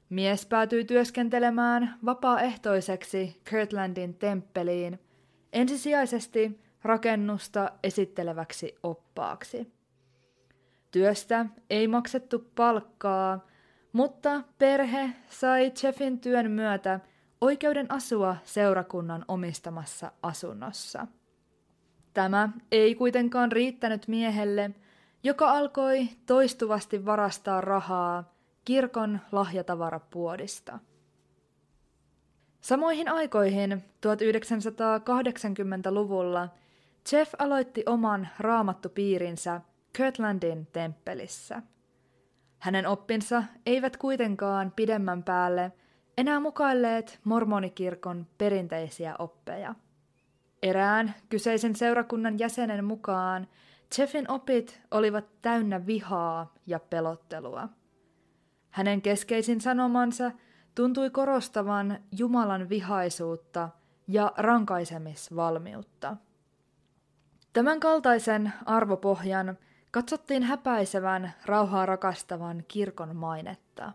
Mies 0.08 0.46
päätyi 0.46 0.84
työskentelemään 0.84 1.99
vapaaehtoiseksi 2.04 3.40
Kirtlandin 3.50 4.14
temppeliin, 4.14 4.98
ensisijaisesti 5.52 6.61
rakennusta 6.83 7.70
esitteleväksi 7.83 8.74
oppaaksi. 8.83 9.72
Työstä 10.94 11.46
ei 11.70 11.88
maksettu 11.88 12.50
palkkaa, 12.54 13.46
mutta 13.92 14.42
perhe 14.59 15.11
sai 15.28 15.72
Jeffin 15.83 16.20
työn 16.20 16.50
myötä 16.50 17.00
oikeuden 17.40 17.92
asua 17.92 18.37
seurakunnan 18.44 19.24
omistamassa 19.28 20.12
asunnossa. 20.22 21.07
Tämä 22.12 22.48
ei 22.72 22.94
kuitenkaan 22.94 23.52
riittänyt 23.52 24.09
miehelle, 24.09 24.70
joka 25.22 25.50
alkoi 25.50 26.09
toistuvasti 26.26 27.04
varastaa 27.04 27.61
rahaa 27.61 28.35
kirkon 28.64 29.20
lahjatavarapuodista. 29.33 30.78
Samoihin 32.61 33.09
aikoihin 33.09 33.85
1980-luvulla 34.07 36.48
Jeff 37.12 37.35
aloitti 37.38 37.83
oman 37.87 38.28
raamattupiirinsä 38.38 39.61
Kirtlandin 39.96 40.66
temppelissä. 40.72 41.62
Hänen 42.59 42.87
oppinsa 42.87 43.44
eivät 43.66 43.96
kuitenkaan 43.96 44.72
pidemmän 44.76 45.22
päälle 45.22 45.72
enää 46.18 46.40
mukailleet 46.40 47.20
mormonikirkon 47.24 48.26
perinteisiä 48.38 49.14
oppeja. 49.18 49.74
Erään 50.62 51.14
kyseisen 51.28 51.76
seurakunnan 51.76 52.38
jäsenen 52.38 52.85
mukaan 52.85 53.48
Jeffin 53.98 54.30
opit 54.30 54.83
olivat 54.90 55.24
täynnä 55.42 55.87
vihaa 55.87 56.54
ja 56.66 56.78
pelottelua. 56.78 57.68
Hänen 58.70 59.02
keskeisin 59.02 59.61
sanomansa 59.61 60.30
tuntui 60.74 61.11
korostavan 61.11 61.98
Jumalan 62.18 62.68
vihaisuutta 62.68 63.68
ja 64.09 64.33
rankaisemisvalmiutta. 64.37 66.16
Tämän 67.52 67.80
kaltaisen 67.80 68.52
arvopohjan 68.66 69.59
katsottiin 69.94 70.42
häpäisevän 70.42 71.33
rauhaa 71.46 71.87
rakastavan 71.87 72.64
kirkon 72.68 73.16
mainetta. 73.16 73.92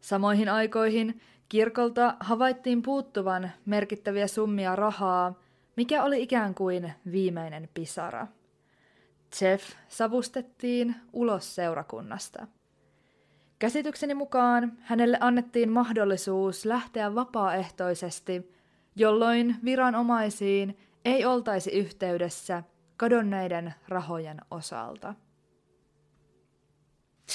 Samoihin 0.00 0.48
aikoihin 0.48 1.20
kirkolta 1.48 2.16
havaittiin 2.20 2.82
puuttuvan 2.82 3.50
merkittäviä 3.66 4.26
summia 4.26 4.76
rahaa, 4.76 5.38
mikä 5.76 6.04
oli 6.04 6.22
ikään 6.22 6.54
kuin 6.54 6.92
viimeinen 7.12 7.68
pisara. 7.74 8.26
Jeff 9.40 9.64
savustettiin 9.88 10.96
ulos 11.12 11.54
seurakunnasta. 11.54 12.46
Käsitykseni 13.58 14.14
mukaan 14.14 14.72
hänelle 14.80 15.18
annettiin 15.20 15.70
mahdollisuus 15.70 16.64
lähteä 16.64 17.14
vapaaehtoisesti, 17.14 18.52
jolloin 18.96 19.56
viranomaisiin 19.64 20.78
ei 21.04 21.24
oltaisi 21.24 21.70
yhteydessä 21.70 22.62
kadonneiden 22.98 23.74
rahojen 23.88 24.40
osalta. 24.50 25.14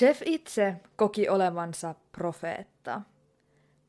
Jeff 0.02 0.22
itse 0.26 0.76
koki 0.96 1.30
olevansa 1.30 1.96
profeetta. 2.12 3.02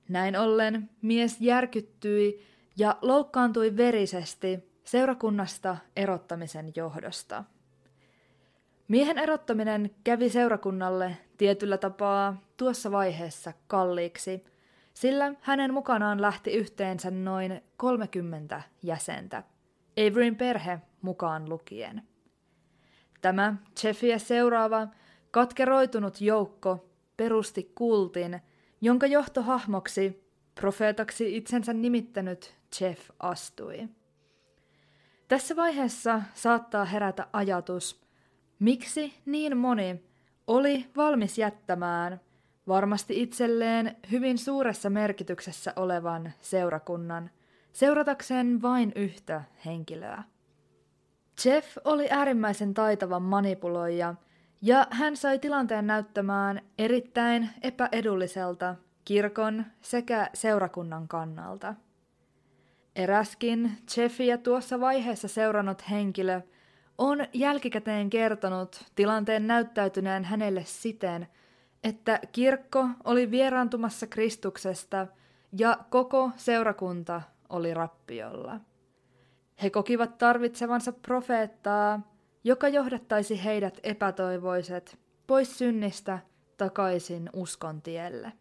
Näin 0.08 0.36
ollen 0.36 0.90
mies 1.02 1.40
järkyttyi 1.40 2.46
ja 2.76 2.98
loukkaantui 3.02 3.76
verisesti 3.76 4.72
seurakunnasta 4.84 5.76
erottamisen 5.96 6.72
johdosta. 6.76 7.44
Miehen 8.88 9.18
erottaminen 9.18 9.90
kävi 10.04 10.30
seurakunnalle 10.30 11.16
tietyllä 11.36 11.78
tapaa 11.78 12.40
tuossa 12.56 12.90
vaiheessa 12.90 13.52
kalliiksi, 13.66 14.44
sillä 14.94 15.34
hänen 15.40 15.74
mukanaan 15.74 16.22
lähti 16.22 16.50
yhteensä 16.52 17.10
noin 17.10 17.62
30 17.76 18.62
jäsentä, 18.82 19.42
Averyn 19.96 20.36
perhe 20.36 20.78
mukaan 21.02 21.48
lukien. 21.48 22.02
Tämä 23.20 23.54
Jeffiä 23.84 24.18
seuraava 24.18 24.88
katkeroitunut 25.30 26.20
joukko 26.20 26.88
perusti 27.16 27.72
kultin, 27.74 28.40
jonka 28.80 29.06
johtohahmoksi 29.06 30.30
profeetaksi 30.60 31.36
itsensä 31.36 31.72
nimittänyt 31.72 32.54
Jeff 32.80 33.10
astui. 33.20 33.88
Tässä 35.28 35.56
vaiheessa 35.56 36.22
saattaa 36.34 36.84
herätä 36.84 37.26
ajatus, 37.32 38.04
miksi 38.58 39.14
niin 39.26 39.56
moni 39.56 40.04
oli 40.46 40.86
valmis 40.96 41.38
jättämään 41.38 42.20
varmasti 42.68 43.22
itselleen 43.22 43.96
hyvin 44.10 44.38
suuressa 44.38 44.90
merkityksessä 44.90 45.72
olevan 45.76 46.32
seurakunnan 46.40 47.30
seuratakseen 47.74 48.62
vain 48.62 48.92
yhtä 48.96 49.42
henkilöä. 49.64 50.22
Jeff 51.44 51.76
oli 51.84 52.08
äärimmäisen 52.10 52.74
taitava 52.74 53.20
manipuloija 53.20 54.14
ja 54.62 54.86
hän 54.90 55.16
sai 55.16 55.38
tilanteen 55.38 55.86
näyttämään 55.86 56.60
erittäin 56.78 57.50
epäedulliselta 57.62 58.74
kirkon 59.04 59.64
sekä 59.80 60.30
seurakunnan 60.34 61.08
kannalta. 61.08 61.74
Eräskin 62.96 63.72
Jeffiä 63.96 64.38
tuossa 64.38 64.80
vaiheessa 64.80 65.28
seurannut 65.28 65.90
henkilö 65.90 66.40
on 66.98 67.26
jälkikäteen 67.32 68.10
kertonut 68.10 68.84
tilanteen 68.94 69.46
näyttäytyneen 69.46 70.24
hänelle 70.24 70.64
siten, 70.64 71.26
että 71.84 72.20
kirkko 72.32 72.88
oli 73.04 73.30
vieraantumassa 73.30 74.06
Kristuksesta 74.06 75.06
ja 75.58 75.78
koko 75.90 76.30
seurakunta 76.36 77.22
oli 77.48 77.74
rappiolla. 77.74 78.60
He 79.62 79.70
kokivat 79.70 80.18
tarvitsevansa 80.18 80.92
profeettaa, 80.92 82.00
joka 82.44 82.68
johdattaisi 82.68 83.44
heidät 83.44 83.80
epätoivoiset 83.82 84.98
pois 85.26 85.58
synnistä 85.58 86.18
takaisin 86.56 87.30
uskon 87.32 87.82
tielle. 87.82 88.32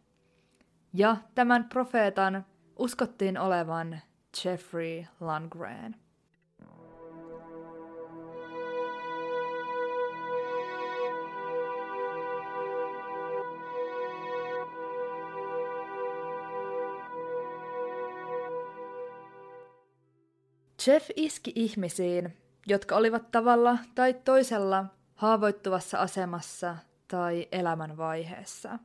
Ja 0.93 1.17
tämän 1.35 1.69
profeetan 1.69 2.45
uskottiin 2.79 3.37
olevan 3.37 3.99
Jeffrey 4.45 5.05
Lundgren. 5.19 5.95
Jeff 20.87 21.09
iski 21.15 21.51
ihmisiin, 21.55 22.37
jotka 22.67 22.95
olivat 22.95 23.31
tavalla 23.31 23.77
tai 23.95 24.13
toisella 24.13 24.85
haavoittuvassa 25.15 25.97
asemassa 25.97 26.75
tai 27.07 27.47
elämänvaiheessa. 27.51 28.79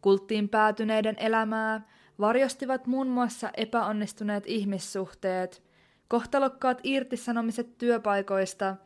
Kulttiin 0.00 0.48
päätyneiden 0.48 1.16
elämää 1.18 1.88
varjostivat 2.20 2.86
muun 2.86 3.06
muassa 3.06 3.50
epäonnistuneet 3.56 4.44
ihmissuhteet, 4.46 5.62
kohtalokkaat 6.08 6.80
irtisanomiset 6.84 7.78
työpaikoista 7.78 8.76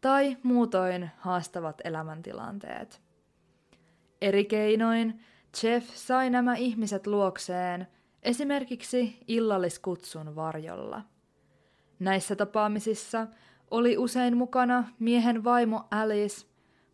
tai 0.00 0.36
muutoin 0.42 1.10
haastavat 1.16 1.80
elämäntilanteet. 1.84 3.02
Eri 4.20 4.44
keinoin 4.44 5.20
Jeff 5.62 5.94
sai 5.94 6.30
nämä 6.30 6.54
ihmiset 6.54 7.06
luokseen 7.06 7.86
esimerkiksi 8.22 9.18
illalliskutsun 9.28 10.36
varjolla– 10.36 11.02
Näissä 11.98 12.36
tapaamisissa 12.36 13.26
oli 13.70 13.98
usein 13.98 14.36
mukana 14.36 14.84
miehen 14.98 15.44
vaimo 15.44 15.84
Alice, 15.90 16.46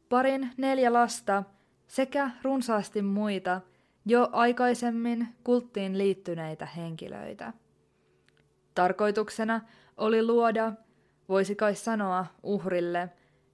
parin 0.08 0.50
neljä 0.56 0.92
lasta 0.92 1.42
sekä 1.86 2.30
runsaasti 2.42 3.02
muita 3.02 3.60
jo 4.06 4.28
aikaisemmin 4.32 5.28
kulttiin 5.44 5.98
liittyneitä 5.98 6.66
henkilöitä. 6.66 7.52
Tarkoituksena 8.74 9.60
oli 9.96 10.26
luoda, 10.26 10.72
voisi 11.28 11.54
kai 11.54 11.74
sanoa 11.74 12.26
uhrille, 12.42 13.10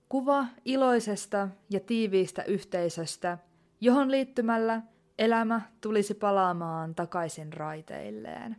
kuva 0.09 0.47
iloisesta 0.65 1.49
ja 1.71 1.81
tiiviistä 1.81 2.43
yhteisöstä, 2.43 3.39
johon 3.81 4.11
liittymällä 4.11 4.83
elämä 5.19 5.61
tulisi 5.81 6.15
palaamaan 6.15 6.95
takaisin 6.95 7.53
raiteilleen. 7.53 8.57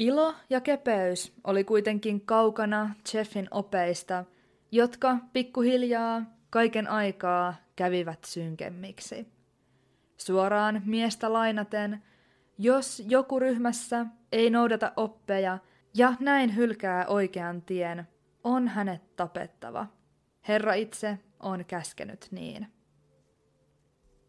Ilo 0.00 0.34
ja 0.50 0.60
kepeys 0.60 1.32
oli 1.44 1.64
kuitenkin 1.64 2.20
kaukana 2.20 2.94
Jeffin 3.14 3.48
opeista, 3.50 4.24
jotka 4.72 5.16
pikkuhiljaa 5.32 6.22
kaiken 6.50 6.88
aikaa 6.88 7.54
kävivät 7.76 8.24
synkemmiksi. 8.24 9.26
Suoraan 10.16 10.82
miestä 10.84 11.32
lainaten, 11.32 12.02
jos 12.58 13.02
joku 13.08 13.40
ryhmässä 13.40 14.06
ei 14.32 14.50
noudata 14.50 14.92
oppeja 14.96 15.58
ja 15.94 16.14
näin 16.20 16.56
hylkää 16.56 17.06
oikean 17.06 17.62
tien, 17.62 18.08
on 18.44 18.68
hänet 18.68 19.16
tapettava. 19.16 19.86
Herra 20.48 20.74
itse 20.74 21.18
on 21.40 21.64
käskenyt 21.64 22.28
niin. 22.30 22.66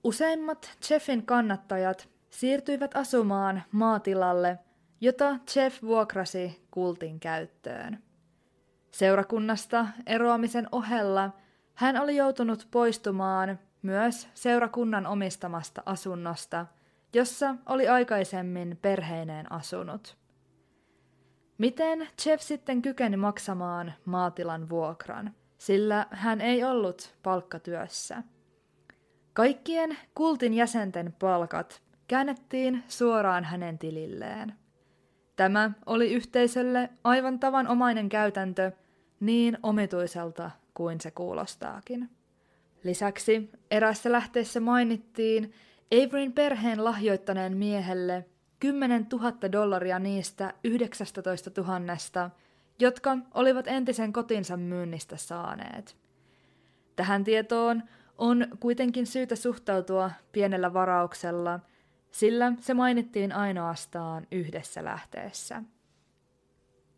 Useimmat 0.03 0.77
Jeffin 0.89 1.25
kannattajat 1.25 2.09
siirtyivät 2.29 2.95
asumaan 2.95 3.63
maatilalle– 3.71 4.59
jota 5.01 5.39
Jeff 5.55 5.83
vuokrasi 5.83 6.67
kultin 6.71 7.19
käyttöön. 7.19 8.03
Seurakunnasta 8.91 9.87
eroamisen 10.05 10.67
ohella 10.71 11.31
hän 11.73 11.97
oli 11.97 12.15
joutunut 12.15 12.67
poistumaan 12.71 13.59
myös 13.81 14.27
seurakunnan 14.33 15.07
omistamasta 15.07 15.83
asunnosta, 15.85 16.65
jossa 17.13 17.55
oli 17.65 17.87
aikaisemmin 17.87 18.79
perheineen 18.81 19.51
asunut. 19.51 20.17
Miten 21.57 22.07
Jeff 22.25 22.43
sitten 22.43 22.81
kykeni 22.81 23.17
maksamaan 23.17 23.93
maatilan 24.05 24.69
vuokran, 24.69 25.35
sillä 25.57 26.07
hän 26.11 26.41
ei 26.41 26.63
ollut 26.63 27.15
palkkatyössä? 27.23 28.23
Kaikkien 29.33 29.97
kultin 30.15 30.53
jäsenten 30.53 31.15
palkat 31.19 31.81
käännettiin 32.07 32.83
suoraan 32.87 33.43
hänen 33.43 33.79
tililleen. 33.79 34.60
Tämä 35.41 35.71
oli 35.85 36.13
yhteisölle 36.13 36.89
aivan 37.03 37.39
tavanomainen 37.39 38.09
käytäntö, 38.09 38.71
niin 39.19 39.57
omituiselta 39.63 40.51
kuin 40.73 41.01
se 41.01 41.11
kuulostaakin. 41.11 42.09
Lisäksi 42.83 43.49
erässä 43.71 44.11
lähteessä 44.11 44.59
mainittiin 44.59 45.53
Averyn 45.91 46.33
perheen 46.33 46.83
lahjoittaneen 46.83 47.57
miehelle 47.57 48.25
10 48.59 49.07
000 49.11 49.51
dollaria 49.51 49.99
niistä 49.99 50.53
19 50.63 51.51
000, 51.57 52.29
jotka 52.79 53.17
olivat 53.33 53.67
entisen 53.67 54.13
kotinsa 54.13 54.57
myynnistä 54.57 55.17
saaneet. 55.17 55.97
Tähän 56.95 57.23
tietoon 57.23 57.83
on 58.17 58.47
kuitenkin 58.59 59.07
syytä 59.07 59.35
suhtautua 59.35 60.11
pienellä 60.31 60.73
varauksella– 60.73 61.59
sillä 62.11 62.53
se 62.59 62.73
mainittiin 62.73 63.31
ainoastaan 63.31 64.27
yhdessä 64.31 64.83
lähteessä. 64.83 65.63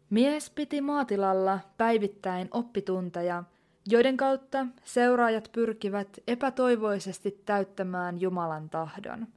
Mies 0.10 0.49
piti 0.49 0.82
maatilalla 0.82 1.60
päivittäin 1.78 2.47
oppitunteja, 2.52 3.43
joiden 3.88 4.17
kautta 4.17 4.65
seuraajat 4.84 5.49
pyrkivät 5.52 6.08
epätoivoisesti 6.28 7.41
täyttämään 7.45 8.21
Jumalan 8.21 8.69
tahdon. 8.69 9.28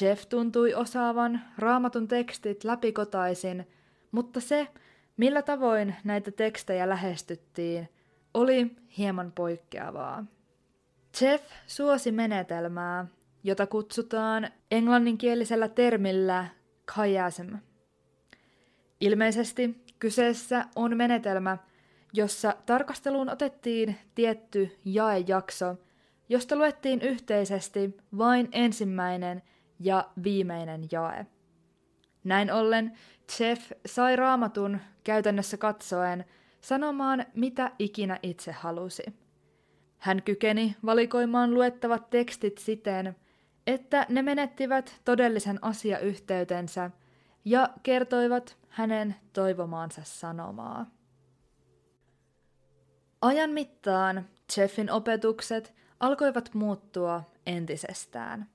Jeff 0.00 0.26
tuntui 0.28 0.74
osaavan 0.74 1.40
raamatun 1.58 2.08
tekstit 2.08 2.64
läpikotaisin, 2.64 3.68
mutta 4.10 4.40
se, 4.40 4.68
millä 5.16 5.42
tavoin 5.42 5.96
näitä 6.04 6.30
tekstejä 6.30 6.88
lähestyttiin, 6.88 7.88
oli 8.34 8.76
hieman 8.98 9.32
poikkeavaa. 9.32 10.24
Jeff 11.20 11.44
suosi 11.66 12.12
menetelmää, 12.12 13.06
jota 13.44 13.66
kutsutaan 13.66 14.48
englanninkielisellä 14.70 15.68
termillä 15.68 16.46
chiasm. 16.94 17.54
Ilmeisesti 19.00 19.84
kyseessä 19.98 20.64
on 20.76 20.96
menetelmä, 20.96 21.58
jossa 22.12 22.54
tarkasteluun 22.66 23.28
otettiin 23.28 23.96
tietty 24.14 24.78
jaejakso, 24.84 25.76
josta 26.28 26.56
luettiin 26.56 27.02
yhteisesti 27.02 27.96
vain 28.18 28.48
ensimmäinen 28.52 29.42
ja 29.80 30.10
viimeinen 30.22 30.88
jae. 30.92 31.26
Näin 32.24 32.52
ollen 32.52 32.98
Jeff 33.40 33.72
sai 33.86 34.16
raamatun 34.16 34.78
käytännössä 35.04 35.56
katsoen 35.56 36.24
sanomaan 36.60 37.26
mitä 37.34 37.70
ikinä 37.78 38.18
itse 38.22 38.52
halusi. 38.52 39.02
Hän 39.98 40.22
kykeni 40.22 40.76
valikoimaan 40.86 41.54
luettavat 41.54 42.10
tekstit 42.10 42.58
siten, 42.58 43.16
että 43.68 44.06
ne 44.08 44.22
menettivät 44.22 45.00
todellisen 45.04 45.58
asiayhteytensä 45.62 46.90
ja 47.44 47.68
kertoivat 47.82 48.56
hänen 48.68 49.16
toivomaansa 49.32 50.00
sanomaa. 50.04 50.86
Ajan 53.22 53.50
mittaan 53.50 54.26
Jeffin 54.56 54.90
opetukset 54.90 55.74
alkoivat 56.00 56.54
muuttua 56.54 57.22
entisestään. 57.46 58.48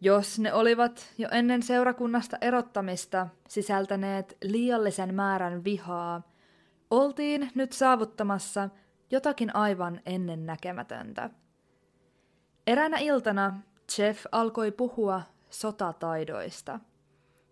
Jos 0.00 0.38
ne 0.38 0.52
olivat 0.52 1.14
jo 1.18 1.28
ennen 1.32 1.62
seurakunnasta 1.62 2.36
erottamista 2.40 3.28
sisältäneet 3.48 4.36
liiallisen 4.44 5.14
määrän 5.14 5.64
vihaa, 5.64 6.32
oltiin 6.90 7.50
nyt 7.54 7.72
saavuttamassa 7.72 8.68
jotakin 9.10 9.56
aivan 9.56 10.00
ennennäkemätöntä. 10.06 11.30
Eräänä 12.66 12.98
iltana 12.98 13.60
Jeff 13.98 14.26
alkoi 14.32 14.72
puhua 14.72 15.22
sotataidoista. 15.50 16.80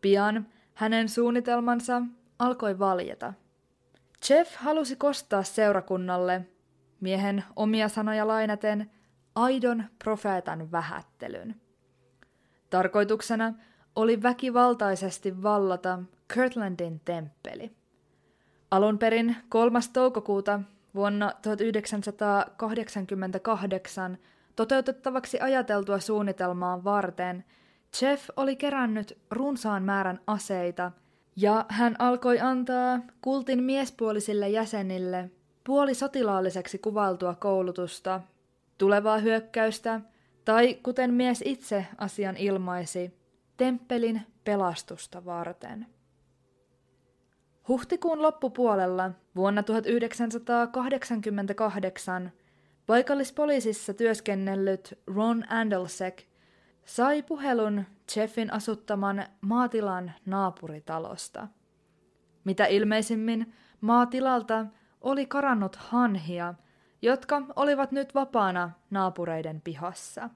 Pian 0.01 0.47
hänen 0.75 1.09
suunnitelmansa 1.09 2.03
alkoi 2.39 2.79
valjeta. 2.79 3.33
Jeff 4.31 4.57
halusi 4.57 4.97
kostaa 4.97 5.43
seurakunnalle, 5.43 6.47
miehen 7.01 7.45
omia 7.57 7.89
sanoja 7.89 8.29
lainaten, 8.29 8.91
aidon 9.35 9.85
profeetan 10.05 10.73
vähättelyn. 10.73 11.61
Tarkoituksena 12.71 13.55
oli 13.97 14.23
väkivaltaisesti 14.23 15.43
vallata 15.43 15.99
Kirtlandin 16.35 17.01
temppeli. 17.05 17.71
Alun 18.71 18.99
perin 18.99 19.37
3. 19.49 19.81
toukokuuta 19.93 20.61
vuonna 20.95 21.33
1988 21.43 24.19
toteutettavaksi 24.61 25.41
ajateltua 25.41 26.01
suunnitelmaa 26.01 26.85
varten 26.85 27.45
Jeff 28.03 28.31
oli 28.37 28.57
kerännyt 28.57 29.19
runsaan 29.31 29.83
määrän 29.83 30.21
aseita 30.27 30.93
ja 31.37 31.65
hän 31.69 31.97
alkoi 31.99 32.41
antaa 32.41 33.01
kultin 33.21 33.63
miespuolisille 33.63 34.49
jäsenille 34.49 35.31
puoli 35.65 35.95
sotilaalliseksi 35.95 36.79
kuvaltua 36.79 37.35
koulutusta, 37.35 38.21
tulevaa 38.79 39.19
hyökkäystä 39.19 40.01
tai 40.45 40.75
kuten 40.75 41.15
mies 41.15 41.43
itse 41.45 41.87
asian 41.99 42.37
ilmaisi, 42.37 43.15
temppelin 43.57 44.23
pelastusta 44.45 45.25
varten. 45.25 45.87
Huhtikuun 47.69 48.23
loppupuolella 48.23 49.11
vuonna 49.37 49.63
1988 49.63 52.33
paikallispoliisissa 52.91 53.95
työskennellyt 53.95 54.99
Ron 55.07 55.45
Andelsek 55.49 56.23
sai 56.85 57.23
puhelun 57.23 57.85
Jeffin 58.17 58.53
asuttaman 58.53 59.27
maatilan 59.41 60.13
naapuritalosta. 60.27 61.49
Mitä 62.45 62.67
ilmeisimmin 62.67 63.55
maatilalta 63.81 64.67
oli 65.01 65.27
karannut 65.27 65.77
hanhia, 65.77 66.55
jotka 67.03 67.43
olivat 67.57 67.93
nyt 67.93 68.15
vapaana 68.15 68.71
naapureiden 68.91 69.61
pihassa. 69.61 70.31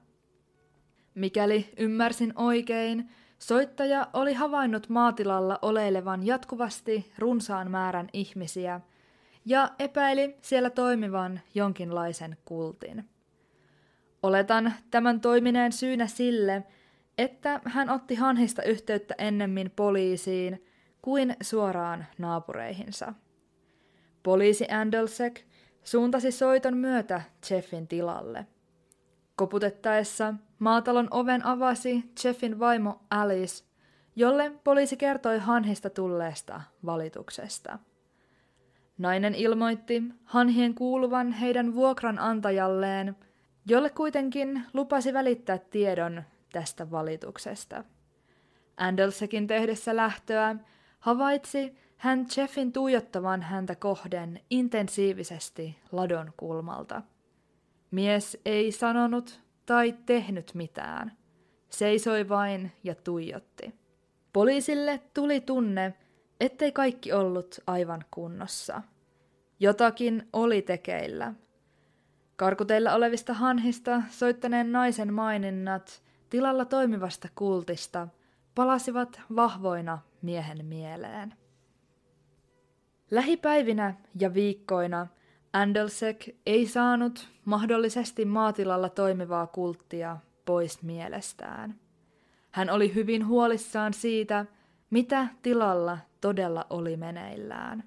Mikäli 1.15 1.73
ymmärsin 1.77 2.33
oikein, 2.35 3.09
soittaja 3.39 4.07
oli 4.13 4.33
havainnut 4.33 4.89
maatilalla 4.89 5.59
oleilevan 5.61 6.25
jatkuvasti 6.25 7.11
runsaan 7.17 7.71
määrän 7.71 8.07
ihmisiä 8.13 8.81
ja 9.45 9.71
epäili 9.79 10.37
siellä 10.41 10.69
toimivan 10.69 11.41
jonkinlaisen 11.55 12.37
kultin. 12.45 13.09
Oletan 14.23 14.73
tämän 14.91 15.21
toimineen 15.21 15.71
syynä 15.71 16.07
sille, 16.07 16.63
että 17.17 17.61
hän 17.65 17.89
otti 17.89 18.15
hanhista 18.15 18.63
yhteyttä 18.63 19.15
ennemmin 19.17 19.71
poliisiin 19.75 20.65
kuin 21.01 21.35
suoraan 21.41 22.05
naapureihinsa. 22.17 23.13
Poliisi 24.23 24.67
Andelsek 24.71 25.41
suuntasi 25.83 26.31
soiton 26.31 26.77
myötä 26.77 27.21
Jeffin 27.49 27.87
tilalle. 27.87 28.45
Koputettaessa 29.35 30.33
maatalon 30.59 31.07
oven 31.11 31.45
avasi 31.45 32.03
Jeffin 32.23 32.59
vaimo 32.59 33.01
Alice, 33.09 33.63
jolle 34.15 34.51
poliisi 34.63 34.97
kertoi 34.97 35.39
hanhista 35.39 35.89
tulleesta 35.89 36.61
valituksesta. 36.85 37.79
Nainen 38.97 39.35
ilmoitti 39.35 40.03
hanhien 40.23 40.75
kuuluvan 40.75 41.31
heidän 41.31 41.75
vuokranantajalleen, 41.75 43.15
jolle 43.65 43.89
kuitenkin 43.89 44.63
lupasi 44.73 45.13
välittää 45.13 45.57
tiedon 45.57 46.23
tästä 46.53 46.91
valituksesta. 46.91 47.83
Andelsekin 48.77 49.47
tehdessä 49.47 49.95
lähtöä 49.95 50.55
havaitsi 50.99 51.75
hän 51.97 52.25
Jeffin 52.37 52.71
tuijottavan 52.71 53.41
häntä 53.41 53.75
kohden 53.75 54.39
intensiivisesti 54.49 55.77
ladon 55.91 56.33
kulmalta. 56.37 57.01
Mies 57.91 58.37
ei 58.45 58.71
sanonut 58.71 59.41
tai 59.65 59.95
tehnyt 60.05 60.51
mitään. 60.53 61.11
Seisoi 61.69 62.29
vain 62.29 62.71
ja 62.83 62.95
tuijotti. 62.95 63.75
Poliisille 64.33 65.01
tuli 65.13 65.41
tunne, 65.41 65.93
ettei 66.39 66.71
kaikki 66.71 67.13
ollut 67.13 67.59
aivan 67.67 68.05
kunnossa. 68.11 68.81
Jotakin 69.59 70.27
oli 70.33 70.61
tekeillä. 70.61 71.33
Karkuteilla 72.35 72.93
olevista 72.93 73.33
hanhista 73.33 74.01
soittaneen 74.09 74.71
naisen 74.71 75.13
maininnat 75.13 76.01
tilalla 76.29 76.65
toimivasta 76.65 77.27
kultista 77.35 78.07
palasivat 78.55 79.21
vahvoina 79.35 79.99
miehen 80.21 80.65
mieleen. 80.65 81.33
Lähipäivinä 83.11 83.93
ja 84.19 84.33
viikkoina 84.33 85.07
Andelsek 85.53 86.29
ei 86.45 86.67
saanut 86.67 87.27
mahdollisesti 87.45 88.25
maatilalla 88.25 88.89
toimivaa 88.89 89.47
kulttia 89.47 90.17
pois 90.45 90.83
mielestään. 90.83 91.79
Hän 92.51 92.69
oli 92.69 92.95
hyvin 92.95 93.27
huolissaan 93.27 93.93
siitä, 93.93 94.45
mitä 94.89 95.27
tilalla 95.41 95.97
todella 96.21 96.65
oli 96.69 96.97
meneillään. 96.97 97.83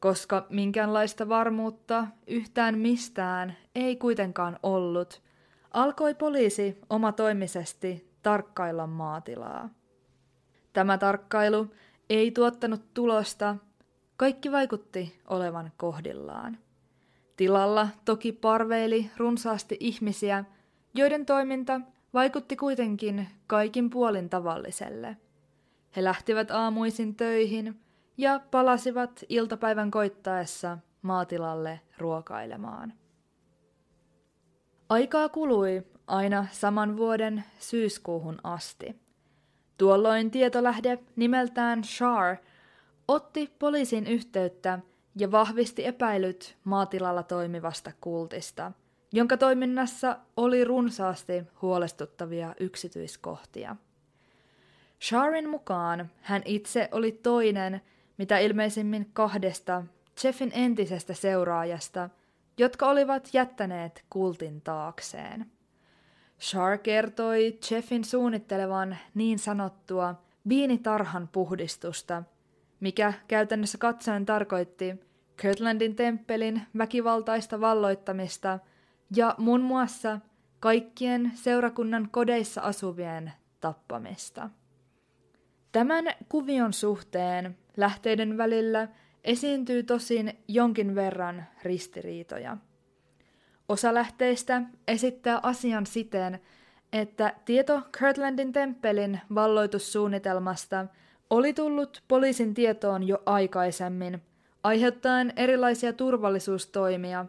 Koska 0.00 0.46
minkäänlaista 0.50 1.28
varmuutta 1.28 2.06
yhtään 2.26 2.78
mistään 2.78 3.56
ei 3.74 3.96
kuitenkaan 3.96 4.58
ollut, 4.62 5.22
alkoi 5.70 6.14
poliisi 6.14 6.78
omatoimisesti 6.90 8.10
tarkkailla 8.22 8.86
maatilaa. 8.86 9.68
Tämä 10.72 10.98
tarkkailu 10.98 11.66
ei 12.10 12.30
tuottanut 12.30 12.94
tulosta, 12.94 13.56
kaikki 14.16 14.52
vaikutti 14.52 15.18
olevan 15.28 15.72
kohdillaan. 15.76 16.58
Tilalla 17.36 17.88
toki 18.04 18.32
parveili 18.32 19.10
runsaasti 19.16 19.76
ihmisiä, 19.80 20.44
joiden 20.94 21.26
toiminta 21.26 21.80
vaikutti 22.14 22.56
kuitenkin 22.56 23.28
kaikin 23.46 23.90
puolin 23.90 24.28
tavalliselle. 24.28 25.16
He 25.96 26.04
lähtivät 26.04 26.50
aamuisin 26.50 27.14
töihin 27.14 27.80
ja 28.18 28.40
palasivat 28.50 29.24
iltapäivän 29.28 29.90
koittaessa 29.90 30.78
maatilalle 31.02 31.80
ruokailemaan. 31.98 32.92
Aikaa 34.88 35.28
kului 35.28 35.82
aina 36.06 36.46
saman 36.50 36.96
vuoden 36.96 37.44
syyskuuhun 37.58 38.38
asti. 38.42 39.00
Tuolloin 39.78 40.30
tietolähde 40.30 40.98
nimeltään 41.16 41.84
Shar 41.84 42.36
otti 43.08 43.52
poliisin 43.58 44.06
yhteyttä 44.06 44.78
ja 45.16 45.30
vahvisti 45.30 45.86
epäilyt 45.86 46.56
maatilalla 46.64 47.22
toimivasta 47.22 47.92
kultista, 48.00 48.72
jonka 49.12 49.36
toiminnassa 49.36 50.16
oli 50.36 50.64
runsaasti 50.64 51.44
huolestuttavia 51.62 52.54
yksityiskohtia. 52.60 53.76
Sharin 55.02 55.48
mukaan 55.48 56.10
hän 56.22 56.42
itse 56.44 56.88
oli 56.92 57.12
toinen, 57.12 57.80
mitä 58.18 58.38
ilmeisimmin 58.38 59.10
kahdesta 59.12 59.82
Jeffin 60.24 60.50
entisestä 60.54 61.14
seuraajasta, 61.14 62.10
jotka 62.58 62.88
olivat 62.88 63.28
jättäneet 63.32 64.04
kultin 64.10 64.60
taakseen. 64.60 65.46
Shar 66.40 66.78
kertoi 66.78 67.58
Jeffin 67.70 68.04
suunnittelevan 68.04 68.96
niin 69.14 69.38
sanottua 69.38 70.14
viinitarhan 70.48 71.28
puhdistusta– 71.32 72.22
mikä 72.80 73.12
käytännössä 73.28 73.78
katsoen 73.78 74.26
tarkoitti 74.26 74.94
Kirtlandin 75.40 75.96
temppelin 75.96 76.62
väkivaltaista 76.78 77.60
valloittamista 77.60 78.58
ja 79.16 79.34
muun 79.38 79.60
muassa 79.60 80.20
kaikkien 80.60 81.32
seurakunnan 81.34 82.08
kodeissa 82.10 82.60
asuvien 82.60 83.32
tappamista. 83.60 84.50
Tämän 85.76 86.04
kuvion 86.28 86.72
suhteen 86.72 87.56
lähteiden 87.76 88.38
välillä 88.38 88.88
esiintyy 89.24 89.82
tosin 89.82 90.38
jonkin 90.48 90.94
verran 90.94 91.44
ristiriitoja. 91.62 92.56
Osa 93.68 93.94
lähteistä 93.94 94.62
esittää 94.88 95.40
asian 95.42 95.86
siten, 95.86 96.40
että 96.92 97.34
tieto 97.44 97.82
Kirtlandin 97.98 98.52
temppelin 98.52 99.20
valloitussuunnitelmasta– 99.34 100.86
oli 101.30 101.52
tullut 101.52 102.02
poliisin 102.08 102.54
tietoon 102.54 103.08
jo 103.08 103.22
aikaisemmin, 103.26 104.22
aiheuttaen 104.62 105.32
erilaisia 105.36 105.92
turvallisuustoimia, 105.92 107.26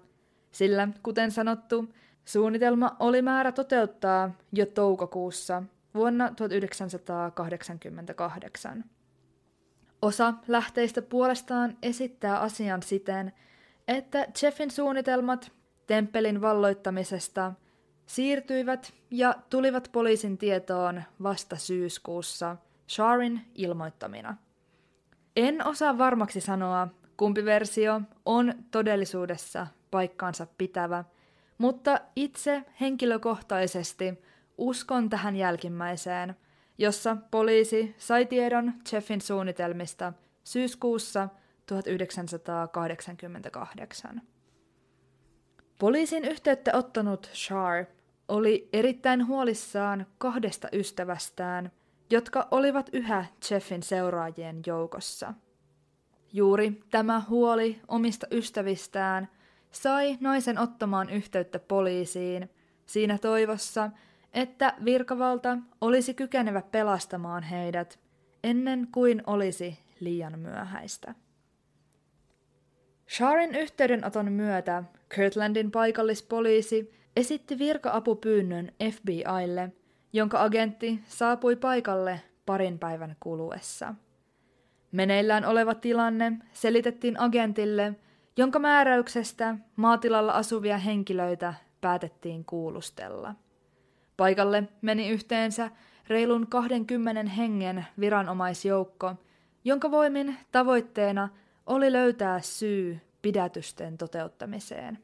sillä 0.52 0.88
kuten 1.04 1.32
sanottu, 1.32 1.94
suunnitelma 2.26 2.96
oli 3.00 3.22
määrä 3.22 3.52
toteuttaa 3.52 4.32
jo 4.54 4.66
toukokuussa 4.66 5.64
vuonna 5.98 6.32
1988. 6.36 8.84
Osa 10.02 10.34
lähteistä 10.48 11.02
puolestaan 11.02 11.78
esittää 11.84 12.40
asian 12.40 12.84
siten, 12.84 13.34
että 13.88 14.28
Jeffin 14.42 14.72
suunnitelmat 14.72 15.52
temppelin 15.88 16.42
valloittamisesta 16.42 17.54
siirtyivät 18.06 18.94
ja 19.12 19.36
tulivat 19.50 19.90
poliisin 19.92 20.38
tietoon 20.38 21.04
vasta 21.24 21.56
syyskuussa– 21.56 22.56
Sharin 22.90 23.42
ilmoittamina. 23.56 24.38
En 25.36 25.68
osaa 25.68 25.98
varmaksi 25.98 26.42
sanoa, 26.42 26.88
kumpi 27.18 27.46
versio 27.46 28.02
on 28.26 28.54
todellisuudessa 28.72 29.68
paikkaansa 29.92 30.48
pitävä, 30.58 31.04
mutta 31.58 32.00
itse 32.16 32.64
henkilökohtaisesti 32.82 34.14
uskon 34.58 35.10
tähän 35.10 35.36
jälkimmäiseen, 35.36 36.36
jossa 36.78 37.18
poliisi 37.32 37.96
sai 37.98 38.26
tiedon 38.26 38.74
Jeffin 38.92 39.22
suunnitelmista 39.22 40.14
syyskuussa 40.44 41.30
1988. 41.66 44.22
Poliisin 45.80 46.26
yhteyttä 46.26 46.72
ottanut 46.74 47.30
Shar 47.34 47.86
oli 48.28 48.70
erittäin 48.74 49.28
huolissaan 49.28 50.06
kahdesta 50.18 50.68
ystävästään, 50.74 51.72
jotka 52.10 52.48
olivat 52.52 52.90
yhä 52.94 53.26
Jeffin 53.52 53.84
seuraajien 53.84 54.62
joukossa. 54.66 55.34
Juuri 56.34 56.82
tämä 56.92 57.22
huoli 57.30 57.82
omista 57.88 58.28
ystävistään 58.32 59.28
sai 59.72 60.18
naisen 60.20 60.60
ottamaan 60.60 61.10
yhteyttä 61.10 61.60
poliisiin 61.60 62.50
siinä 62.86 63.18
toivossa, 63.18 63.90
että 64.38 64.74
virkavalta 64.86 65.58
olisi 65.82 66.14
kykenevä 66.14 66.62
pelastamaan 66.62 67.44
heidät 67.44 68.00
ennen 68.44 68.88
kuin 68.92 69.24
olisi 69.28 69.80
liian 70.00 70.40
myöhäistä. 70.40 71.16
Sharin 73.10 73.56
yhteydenoton 73.56 74.32
myötä 74.32 74.84
Kirtlandin 75.16 75.72
paikallispoliisi 75.72 76.94
esitti 77.16 77.60
virka-apupyynnön 77.60 78.72
FBIlle, 78.92 79.72
jonka 80.14 80.44
agentti 80.44 81.00
saapui 81.06 81.56
paikalle 81.56 82.22
parin 82.46 82.80
päivän 82.80 83.16
kuluessa. 83.20 83.96
Meneillään 84.92 85.46
oleva 85.46 85.76
tilanne 85.76 86.32
selitettiin 86.54 87.20
agentille, 87.20 87.94
jonka 88.38 88.60
määräyksestä 88.60 89.56
maatilalla 89.76 90.32
asuvia 90.32 90.78
henkilöitä 90.78 91.54
päätettiin 91.82 92.46
kuulustella. 92.46 93.36
Paikalle 94.18 94.64
meni 94.82 95.10
yhteensä 95.10 95.72
reilun 96.08 96.48
20 96.48 97.32
hengen 97.32 97.86
viranomaisjoukko, 98.00 99.16
jonka 99.64 99.92
voimin 99.92 100.38
tavoitteena 100.52 101.30
oli 101.66 101.92
löytää 101.92 102.42
syy 102.42 103.00
pidätysten 103.22 103.98
toteuttamiseen. 103.98 105.00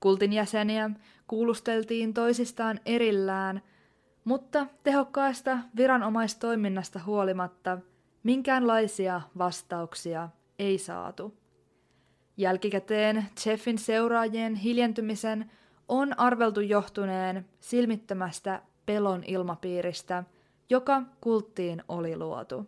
Kultin 0.00 0.32
jäseniä 0.32 0.90
kuulusteltiin 1.26 2.14
toisistaan 2.14 2.80
erillään, 2.86 3.62
mutta 4.24 4.66
tehokkaasta 4.82 5.58
viranomaistoiminnasta 5.76 7.00
huolimatta 7.06 7.78
minkäänlaisia 8.22 9.20
vastauksia 9.38 10.28
ei 10.58 10.78
saatu. 10.78 11.34
Jälkikäteen 12.36 13.26
Jeffin 13.46 13.78
seuraajien 13.78 14.54
hiljentymisen 14.54 15.50
on 15.88 16.18
arveltu 16.18 16.60
johtuneen 16.60 17.46
silmittömästä 17.60 18.62
pelon 18.86 19.24
ilmapiiristä, 19.26 20.24
joka 20.70 21.02
kulttiin 21.20 21.82
oli 21.88 22.16
luotu. 22.16 22.66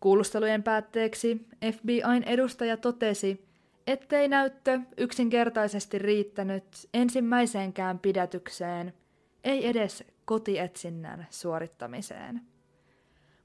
Kuulustelujen 0.00 0.62
päätteeksi 0.62 1.46
FBIn 1.72 2.22
edustaja 2.26 2.76
totesi, 2.76 3.48
ettei 3.86 4.28
näyttö 4.28 4.80
yksinkertaisesti 4.96 5.98
riittänyt 5.98 6.64
ensimmäiseenkään 6.94 7.98
pidätykseen, 7.98 8.92
ei 9.44 9.68
edes 9.68 10.04
kotietsinnän 10.24 11.26
suorittamiseen. 11.30 12.40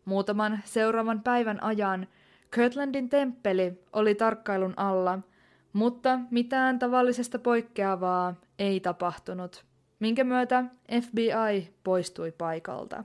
Muutaman 0.05 0.59
seuraavan 0.65 1.21
päivän 1.21 1.63
ajan 1.63 2.07
Kirtlandin 2.55 3.09
temppeli 3.09 3.83
oli 3.93 4.15
tarkkailun 4.15 4.73
alla, 4.77 5.19
mutta 5.73 6.19
mitään 6.31 6.79
tavallisesta 6.79 7.39
poikkeavaa 7.39 8.35
ei 8.59 8.79
tapahtunut, 8.79 9.65
minkä 9.99 10.23
myötä 10.23 10.63
FBI 11.01 11.73
poistui 11.83 12.31
paikalta. 12.31 13.03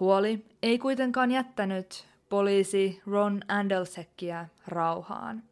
Huoli 0.00 0.46
ei 0.62 0.78
kuitenkaan 0.78 1.30
jättänyt 1.30 2.06
poliisi 2.28 3.02
Ron 3.06 3.40
Andelsekkiä 3.48 4.48
rauhaan. 4.66 5.42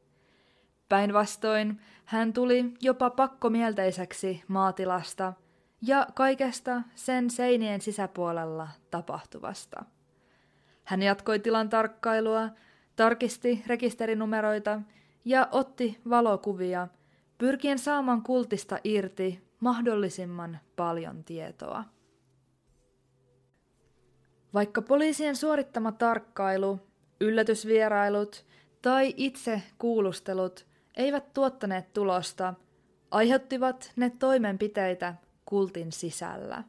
Päinvastoin 0.88 1.80
hän 2.04 2.32
tuli 2.32 2.74
jopa 2.80 3.10
pakkomielteiseksi 3.10 4.42
maatilasta 4.48 5.32
ja 5.82 6.06
kaikesta 6.14 6.82
sen 6.94 7.30
seinien 7.30 7.80
sisäpuolella 7.80 8.68
tapahtuvasta. 8.90 9.84
Hän 10.84 11.02
jatkoi 11.02 11.38
tilan 11.38 11.68
tarkkailua, 11.68 12.48
tarkisti 12.96 13.62
rekisterinumeroita 13.66 14.80
ja 15.24 15.48
otti 15.50 16.00
valokuvia, 16.10 16.88
pyrkien 17.38 17.78
saamaan 17.78 18.22
kultista 18.22 18.78
irti 18.84 19.42
mahdollisimman 19.60 20.58
paljon 20.76 21.24
tietoa. 21.24 21.84
Vaikka 24.54 24.82
poliisien 24.82 25.36
suorittama 25.36 25.92
tarkkailu, 25.92 26.80
yllätysvierailut 27.20 28.46
tai 28.82 29.14
itse 29.16 29.62
kuulustelut 29.78 30.66
eivät 30.96 31.32
tuottaneet 31.32 31.92
tulosta, 31.92 32.54
aiheuttivat 33.10 33.92
ne 33.96 34.10
toimenpiteitä 34.10 35.14
kultin 35.44 35.92
sisällä. 35.92 36.64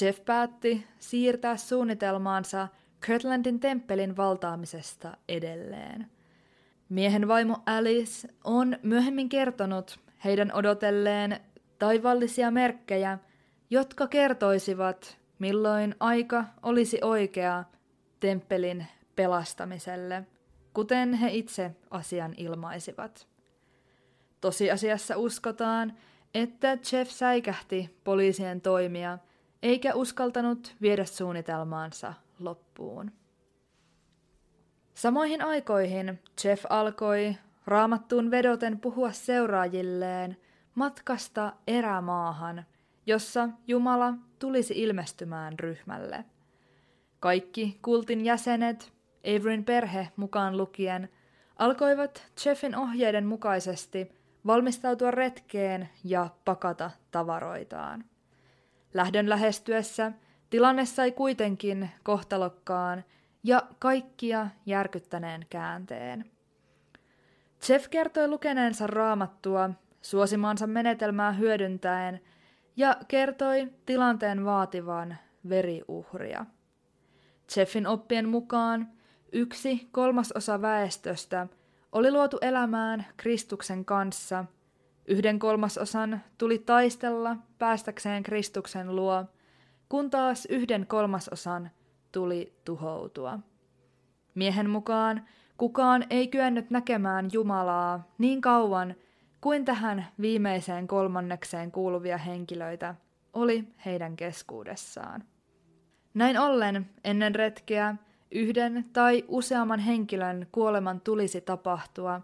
Jeff 0.00 0.24
päätti 0.24 0.86
siirtää 0.98 1.56
suunnitelmaansa 1.56 2.68
Kirtlandin 3.06 3.60
temppelin 3.60 4.16
valtaamisesta 4.16 5.16
edelleen. 5.28 6.10
Miehen 6.88 7.28
vaimo 7.28 7.56
Alice 7.66 8.28
on 8.44 8.76
myöhemmin 8.82 9.28
kertonut 9.28 10.00
heidän 10.24 10.52
odotelleen 10.52 11.40
taivallisia 11.78 12.50
merkkejä, 12.50 13.18
jotka 13.70 14.06
kertoisivat, 14.06 15.18
milloin 15.38 15.94
aika 16.00 16.44
olisi 16.62 16.98
oikea 17.02 17.64
temppelin 18.20 18.86
pelastamiselle, 19.16 20.26
kuten 20.74 21.14
he 21.14 21.28
itse 21.32 21.70
asian 21.90 22.34
ilmaisivat. 22.36 23.26
Tosiasiassa 24.40 25.16
uskotaan, 25.16 25.92
että 26.34 26.78
Jeff 26.92 27.10
säikähti 27.10 27.98
poliisien 28.04 28.60
toimia 28.60 29.18
eikä 29.62 29.94
uskaltanut 29.94 30.76
viedä 30.82 31.04
suunnitelmaansa 31.04 32.14
loppuun. 32.38 33.12
Samoihin 34.98 35.42
aikoihin 35.42 36.20
Jeff 36.44 36.64
alkoi 36.68 37.36
raamattuun 37.66 38.30
vedoten 38.30 38.80
puhua 38.80 39.12
seuraajilleen 39.12 40.36
matkasta 40.74 41.52
erämaahan, 41.66 42.64
jossa 43.06 43.48
Jumala 43.66 44.14
tulisi 44.38 44.74
ilmestymään 44.76 45.58
ryhmälle. 45.58 46.24
Kaikki 47.20 47.78
kultin 47.82 48.24
jäsenet, 48.24 48.92
Averyn 49.36 49.64
perhe 49.64 50.08
mukaan 50.16 50.56
lukien, 50.56 51.08
alkoivat 51.56 52.26
Jeffin 52.44 52.76
ohjeiden 52.76 53.26
mukaisesti 53.26 54.12
valmistautua 54.46 55.10
retkeen 55.10 55.88
ja 56.04 56.28
pakata 56.44 56.90
tavaroitaan. 57.10 58.04
Lähdön 58.94 59.28
lähestyessä 59.28 60.12
tilanne 60.50 60.84
sai 60.84 61.12
kuitenkin 61.12 61.90
kohtalokkaan 62.02 63.04
ja 63.42 63.62
kaikkia 63.78 64.48
järkyttäneen 64.66 65.46
käänteen. 65.50 66.30
Jeff 67.68 67.88
kertoi 67.88 68.28
lukeneensa 68.28 68.86
raamattua, 68.86 69.70
suosimaansa 70.02 70.66
menetelmää 70.66 71.32
hyödyntäen, 71.32 72.20
ja 72.76 72.96
kertoi 73.08 73.68
tilanteen 73.86 74.44
vaativan 74.44 75.16
veriuhria. 75.48 76.46
Jeffin 77.56 77.86
oppien 77.86 78.28
mukaan 78.28 78.88
yksi 79.32 79.88
kolmasosa 79.92 80.62
väestöstä 80.62 81.46
oli 81.92 82.12
luotu 82.12 82.38
elämään 82.40 83.06
Kristuksen 83.16 83.84
kanssa, 83.84 84.44
yhden 85.06 85.38
kolmasosan 85.38 86.20
tuli 86.38 86.58
taistella 86.58 87.36
päästäkseen 87.58 88.22
Kristuksen 88.22 88.96
luo, 88.96 89.24
kun 89.88 90.10
taas 90.10 90.46
yhden 90.46 90.86
kolmasosan 90.86 91.70
tuli 92.12 92.52
tuhoutua. 92.64 93.38
Miehen 94.34 94.70
mukaan 94.70 95.26
kukaan 95.56 96.04
ei 96.10 96.28
kyennyt 96.28 96.70
näkemään 96.70 97.28
Jumalaa 97.32 98.08
niin 98.18 98.40
kauan 98.40 98.94
kuin 99.40 99.64
tähän 99.64 100.06
viimeiseen 100.20 100.88
kolmannekseen 100.88 101.72
kuuluvia 101.72 102.18
henkilöitä 102.18 102.94
oli 103.32 103.64
heidän 103.84 104.16
keskuudessaan. 104.16 105.24
Näin 106.14 106.38
ollen 106.38 106.90
ennen 107.04 107.34
retkeä 107.34 107.94
yhden 108.32 108.84
tai 108.92 109.24
useamman 109.28 109.80
henkilön 109.80 110.46
kuoleman 110.52 111.00
tulisi 111.00 111.40
tapahtua, 111.40 112.20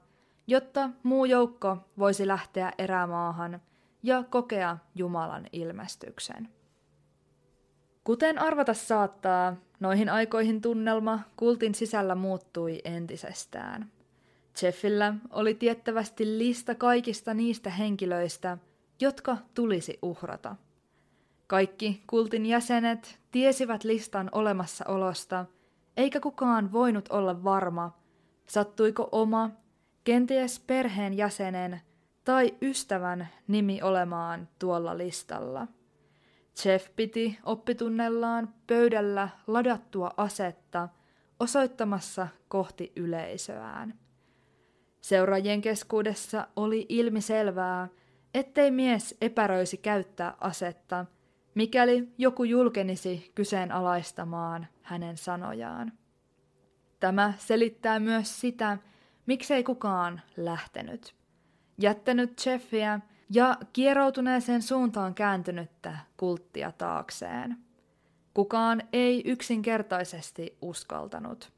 jotta 0.47 0.91
muu 1.03 1.25
joukko 1.25 1.79
voisi 1.99 2.29
lähteä 2.29 2.73
erämaahan 2.79 3.61
ja 4.03 4.25
kokea 4.31 4.79
Jumalan 4.95 5.47
ilmestyksen. 5.53 6.49
Kuten 8.05 8.39
arvata 8.39 8.75
saattaa, 8.75 9.57
noihin 9.81 10.09
aikoihin 10.09 10.61
tunnelma 10.61 11.21
kultin 11.37 11.75
sisällä 11.75 12.15
muuttui 12.15 12.81
entisestään. 12.85 13.91
Jeffillä 14.63 15.15
oli 15.31 15.55
tiettävästi 15.55 16.39
lista 16.39 16.75
kaikista 16.75 17.35
niistä 17.35 17.71
henkilöistä, 17.71 18.59
jotka 19.01 19.37
tulisi 19.55 19.99
uhrata. 20.03 20.57
Kaikki 21.47 22.03
kultin 22.07 22.47
jäsenet 22.47 23.19
tiesivät 23.31 23.85
listan 23.85 24.29
olemassaolosta, 24.33 25.45
eikä 25.97 26.21
kukaan 26.21 26.73
voinut 26.73 27.09
olla 27.09 27.45
varma, 27.45 27.99
Sattuiko 28.47 29.09
oma, 29.13 29.51
kenties 30.05 30.61
perheen 30.61 31.15
jäsenen 31.15 31.81
tai 32.25 32.55
ystävän 32.63 33.29
nimi 33.49 33.83
olemaan 33.83 34.49
tuolla 34.59 34.99
listalla? 34.99 35.67
Jeff 36.65 36.89
piti 36.97 37.39
oppitunnellaan 37.43 38.55
pöydällä 38.67 39.29
ladattua 39.47 40.11
asetta 40.17 40.89
osoittamassa 41.41 42.29
kohti 42.49 42.93
yleisöään. 42.97 43.95
Seuraajien 45.01 45.61
keskuudessa 45.61 46.49
oli 46.57 46.87
ilmiselvää, 46.89 47.89
ettei 48.35 48.71
mies 48.71 49.17
epäröisi 49.21 49.77
käyttää 49.77 50.35
asetta, 50.41 51.07
mikäli 51.55 52.09
joku 52.19 52.45
julkenisi 52.45 53.33
kyseenalaistamaan 53.35 54.67
hänen 54.83 55.17
sanojaan. 55.17 55.93
Tämä 57.01 57.33
selittää 57.39 58.01
myös 58.01 58.41
sitä, 58.41 58.79
miksei 59.27 59.65
kukaan 59.65 60.21
lähtenyt. 60.37 61.15
Jättänyt 61.79 62.47
Jeffiä 62.47 63.01
ja 63.31 63.57
kieroutuneeseen 63.73 64.63
suuntaan 64.63 65.15
kääntynyttä 65.15 65.99
kulttia 66.17 66.73
taakseen. 66.73 67.57
Kukaan 68.35 68.83
ei 68.93 69.23
yksinkertaisesti 69.25 70.59
uskaltanut. 70.63 71.53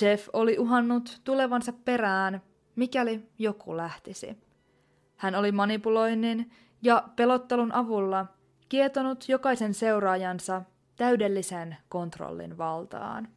Jeff 0.00 0.28
oli 0.32 0.58
uhannut 0.58 1.20
tulevansa 1.24 1.72
perään, 1.72 2.42
mikäli 2.76 3.28
joku 3.38 3.76
lähtisi. 3.76 4.38
Hän 5.16 5.34
oli 5.34 5.52
manipuloinnin 5.52 6.50
ja 6.82 7.08
pelottelun 7.16 7.72
avulla 7.72 8.26
kietonut 8.68 9.28
jokaisen 9.28 9.74
seuraajansa 9.74 10.62
täydellisen 10.96 11.76
kontrollin 11.88 12.58
valtaan. 12.58 13.28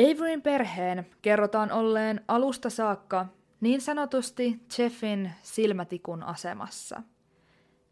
Averyn 0.00 0.42
perheen 0.42 1.06
kerrotaan 1.22 1.72
olleen 1.72 2.24
alusta 2.28 2.70
saakka 2.70 3.26
niin 3.62 3.80
sanotusti 3.80 4.60
Jeffin 4.78 5.32
silmätikun 5.42 6.22
asemassa. 6.22 7.02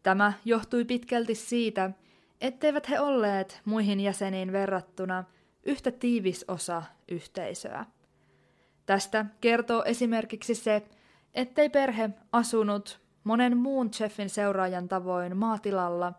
Tämä 0.03 0.33
johtui 0.45 0.85
pitkälti 0.85 1.35
siitä, 1.35 1.91
etteivät 2.41 2.89
he 2.89 2.99
olleet 2.99 3.61
muihin 3.65 3.99
jäseniin 3.99 4.51
verrattuna 4.51 5.23
yhtä 5.63 5.91
tiivis 5.91 6.45
osa 6.47 6.83
yhteisöä. 7.07 7.85
Tästä 8.85 9.25
kertoo 9.41 9.83
esimerkiksi 9.83 10.55
se, 10.55 10.87
ettei 11.33 11.69
perhe 11.69 12.09
asunut 12.31 13.01
monen 13.23 13.57
muun 13.57 13.89
Jeffin 13.99 14.29
seuraajan 14.29 14.87
tavoin 14.87 15.37
maatilalla, 15.37 16.13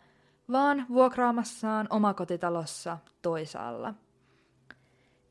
vaan 0.52 0.86
vuokraamassaan 0.88 1.86
omakotitalossa 1.90 2.98
toisaalla. 3.22 3.94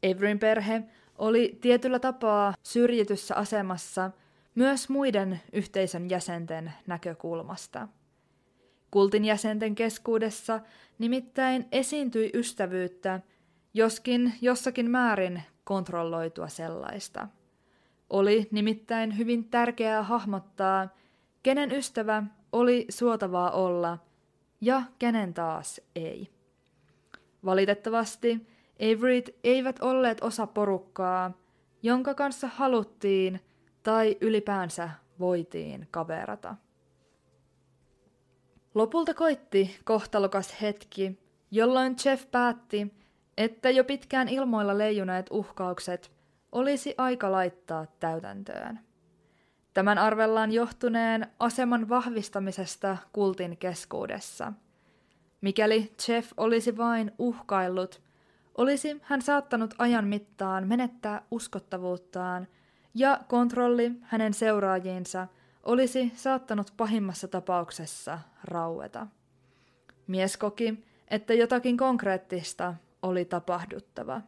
Everin 0.03 0.39
perhe 0.39 0.83
oli 1.21 1.57
tietyllä 1.61 1.99
tapaa 1.99 2.53
syrjityssä 2.63 3.35
asemassa 3.35 4.11
myös 4.55 4.89
muiden 4.89 5.41
yhteisön 5.53 6.09
jäsenten 6.09 6.73
näkökulmasta. 6.87 7.87
Kultin 8.91 9.25
jäsenten 9.25 9.75
keskuudessa 9.75 10.59
nimittäin 10.99 11.67
esiintyi 11.71 12.29
ystävyyttä, 12.33 13.19
joskin 13.73 14.33
jossakin 14.41 14.91
määrin 14.91 15.41
kontrolloitua 15.63 16.47
sellaista. 16.47 17.27
Oli 18.09 18.47
nimittäin 18.51 19.17
hyvin 19.17 19.49
tärkeää 19.49 20.03
hahmottaa, 20.03 20.89
kenen 21.43 21.71
ystävä 21.71 22.23
oli 22.51 22.85
suotavaa 22.89 23.51
olla 23.51 23.97
ja 24.61 24.81
kenen 24.99 25.33
taas 25.33 25.81
ei. 25.95 26.29
Valitettavasti 27.45 28.47
Averyt 28.81 29.35
eivät 29.43 29.79
olleet 29.81 30.23
osa 30.23 30.47
porukkaa, 30.47 31.31
jonka 31.83 32.13
kanssa 32.13 32.47
haluttiin 32.47 33.39
tai 33.83 34.17
ylipäänsä 34.21 34.89
voitiin 35.19 35.87
kaverata. 35.91 36.55
Lopulta 38.75 39.13
koitti 39.13 39.79
kohtalokas 39.83 40.61
hetki, 40.61 41.19
jolloin 41.51 41.95
Jeff 42.05 42.31
päätti, 42.31 42.93
että 43.37 43.69
jo 43.69 43.83
pitkään 43.83 44.27
ilmoilla 44.27 44.77
leijuneet 44.77 45.25
uhkaukset 45.31 46.11
olisi 46.51 46.95
aika 46.97 47.31
laittaa 47.31 47.85
täytäntöön. 47.99 48.79
Tämän 49.73 49.97
arvellaan 49.97 50.51
johtuneen 50.51 51.27
aseman 51.39 51.89
vahvistamisesta 51.89 52.97
kultin 53.13 53.57
keskuudessa. 53.57 54.53
Mikäli 55.41 55.91
Jeff 56.07 56.31
olisi 56.37 56.77
vain 56.77 57.11
uhkaillut, 57.19 58.01
olisi 58.57 59.01
hän 59.03 59.21
saattanut 59.21 59.73
ajan 59.77 60.07
mittaan 60.07 60.67
menettää 60.67 61.21
uskottavuuttaan 61.31 62.47
ja 62.93 63.19
kontrolli 63.27 63.91
hänen 64.01 64.33
seuraajiinsa 64.33 65.27
olisi 65.63 66.11
saattanut 66.15 66.73
pahimmassa 66.77 67.27
tapauksessa 67.27 68.19
raueta. 68.43 69.07
Mies 70.07 70.37
koki, 70.37 70.83
että 71.07 71.33
jotakin 71.33 71.77
konkreettista 71.77 72.73
oli 73.01 73.25
tapahduttava. 73.25 74.21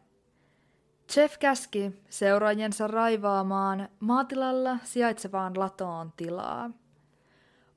Jeff 1.16 1.38
käski 1.38 1.92
seuraajensa 2.08 2.86
raivaamaan 2.86 3.88
maatilalla 4.00 4.78
sijaitsevaan 4.84 5.52
latoon 5.58 6.12
tilaa. 6.16 6.70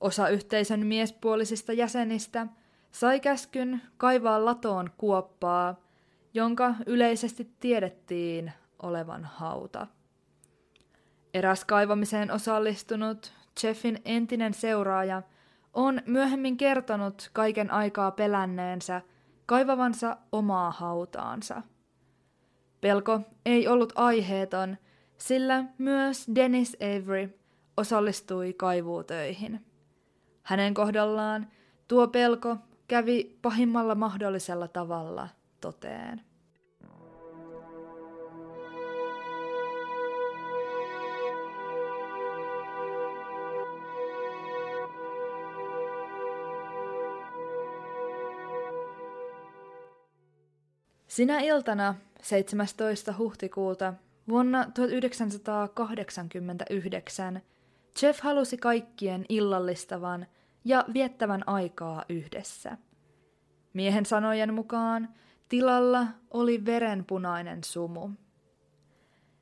Osa 0.02 0.30
yhteisön 0.30 0.86
miespuolisista 0.86 1.74
jäsenistä 1.74 2.48
sai 2.92 3.20
käskyn 3.20 3.82
kaivaa 3.98 4.46
latoon 4.46 4.90
kuoppaa, 4.98 5.87
jonka 6.34 6.76
yleisesti 6.86 7.52
tiedettiin 7.60 8.52
olevan 8.82 9.26
hauta. 9.26 9.88
Eräs 11.34 11.66
kaivamiseen 11.66 12.32
osallistunut 12.32 13.34
Jeffin 13.64 14.02
entinen 14.06 14.54
seuraaja 14.54 15.22
on 15.74 16.02
myöhemmin 16.06 16.58
kertonut 16.58 17.30
kaiken 17.34 17.72
aikaa 17.72 18.12
pelänneensä 18.12 19.02
kaivavansa 19.46 20.18
omaa 20.32 20.72
hautaansa. 20.72 21.62
Pelko 22.82 23.22
ei 23.46 23.68
ollut 23.68 23.94
aiheeton, 23.96 24.78
sillä 25.18 25.66
myös 25.78 26.28
Dennis 26.36 26.78
Avery 26.82 27.40
osallistui 27.78 28.54
kaivuutöihin. 28.54 29.66
Hänen 30.44 30.74
kohdallaan 30.74 31.48
tuo 31.88 32.08
pelko 32.08 32.58
kävi 32.88 33.38
pahimmalla 33.42 33.96
mahdollisella 33.96 34.68
tavalla 34.68 35.28
toteen. 35.62 36.22
Sinä 51.08 51.40
iltana 51.40 51.96
17. 52.22 53.14
huhtikuuta 53.18 53.94
vuonna 54.30 54.72
1989 54.74 57.42
Jeff 58.02 58.20
halusi 58.20 58.58
kaikkien 58.58 59.26
illallistavan 59.30 60.28
ja 60.66 60.86
viettävän 60.94 61.44
aikaa 61.48 62.06
yhdessä. 62.10 62.78
Miehen 63.74 64.06
sanojen 64.06 64.54
mukaan 64.54 65.10
tilalla 65.50 66.08
oli 66.32 66.66
verenpunainen 66.66 67.64
sumu. 67.64 68.10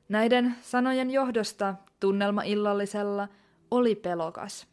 Näiden 0.08 0.56
sanojen 0.60 1.10
johdosta 1.10 1.74
tunnelma 2.00 2.42
illallisella 2.42 3.28
oli 3.70 3.94
pelokas. 3.94 4.66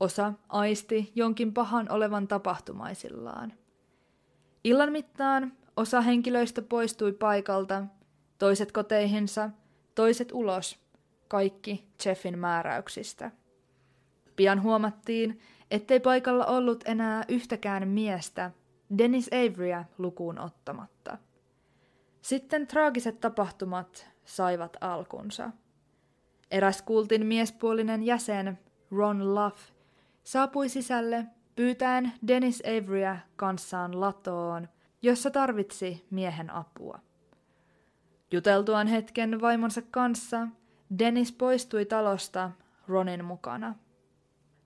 Osa 0.00 0.32
aisti 0.48 1.12
jonkin 1.14 1.54
pahan 1.54 1.92
olevan 1.92 2.28
tapahtumaisillaan. 2.28 3.52
Illan 4.64 4.92
mittaan 4.92 5.52
Osa 5.76 6.00
henkilöistä 6.00 6.62
poistui 6.62 7.12
paikalta, 7.12 7.84
toiset 8.38 8.72
koteihinsa, 8.72 9.50
toiset 9.94 10.32
ulos, 10.32 10.78
kaikki 11.28 11.88
Jeffin 12.04 12.38
määräyksistä. 12.38 13.30
Pian 14.36 14.62
huomattiin, 14.62 15.40
ettei 15.70 16.00
paikalla 16.00 16.46
ollut 16.46 16.84
enää 16.86 17.24
yhtäkään 17.28 17.88
miestä, 17.88 18.50
Dennis 18.98 19.30
Averya 19.32 19.84
lukuun 19.98 20.38
ottamatta. 20.38 21.18
Sitten 22.22 22.66
traagiset 22.66 23.20
tapahtumat 23.20 24.06
saivat 24.24 24.76
alkunsa. 24.80 25.50
Eräs 26.50 26.82
kultin 26.82 27.26
miespuolinen 27.26 28.02
jäsen, 28.02 28.58
Ron 28.90 29.34
Luff, 29.34 29.70
saapui 30.24 30.68
sisälle 30.68 31.26
pyytäen 31.56 32.12
Dennis 32.28 32.62
Averya 32.66 33.16
kanssaan 33.36 34.00
latoon 34.00 34.68
jossa 35.04 35.30
tarvitsi 35.30 36.06
miehen 36.10 36.50
apua. 36.50 36.98
Juteltuaan 38.32 38.86
hetken 38.86 39.40
vaimonsa 39.40 39.82
kanssa, 39.90 40.48
Dennis 40.98 41.32
poistui 41.32 41.84
talosta 41.84 42.50
Ronin 42.88 43.24
mukana. 43.24 43.74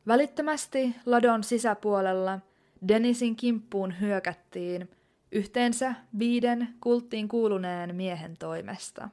Välittömästi 0.06 0.96
ladon 1.06 1.44
sisäpuolella 1.44 2.40
Dennisin 2.88 3.36
kimppuun 3.36 4.00
hyökättiin 4.00 4.90
yhteensä 5.32 5.94
viiden 6.18 6.68
kulttiin 6.80 7.28
kuuluneen 7.28 7.96
miehen 7.96 8.36
toimesta. 8.38 9.08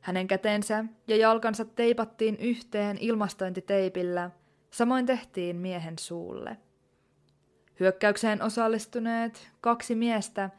Hänen 0.00 0.26
kätensä 0.26 0.84
ja 1.08 1.16
jalkansa 1.16 1.64
teipattiin 1.64 2.36
yhteen 2.36 2.98
ilmastointiteipillä, 3.00 4.30
samoin 4.70 5.06
tehtiin 5.06 5.56
miehen 5.56 5.98
suulle. 5.98 6.56
Hyökkäykseen 7.80 8.42
osallistuneet 8.42 9.50
kaksi 9.60 9.94
miestä 9.94 10.50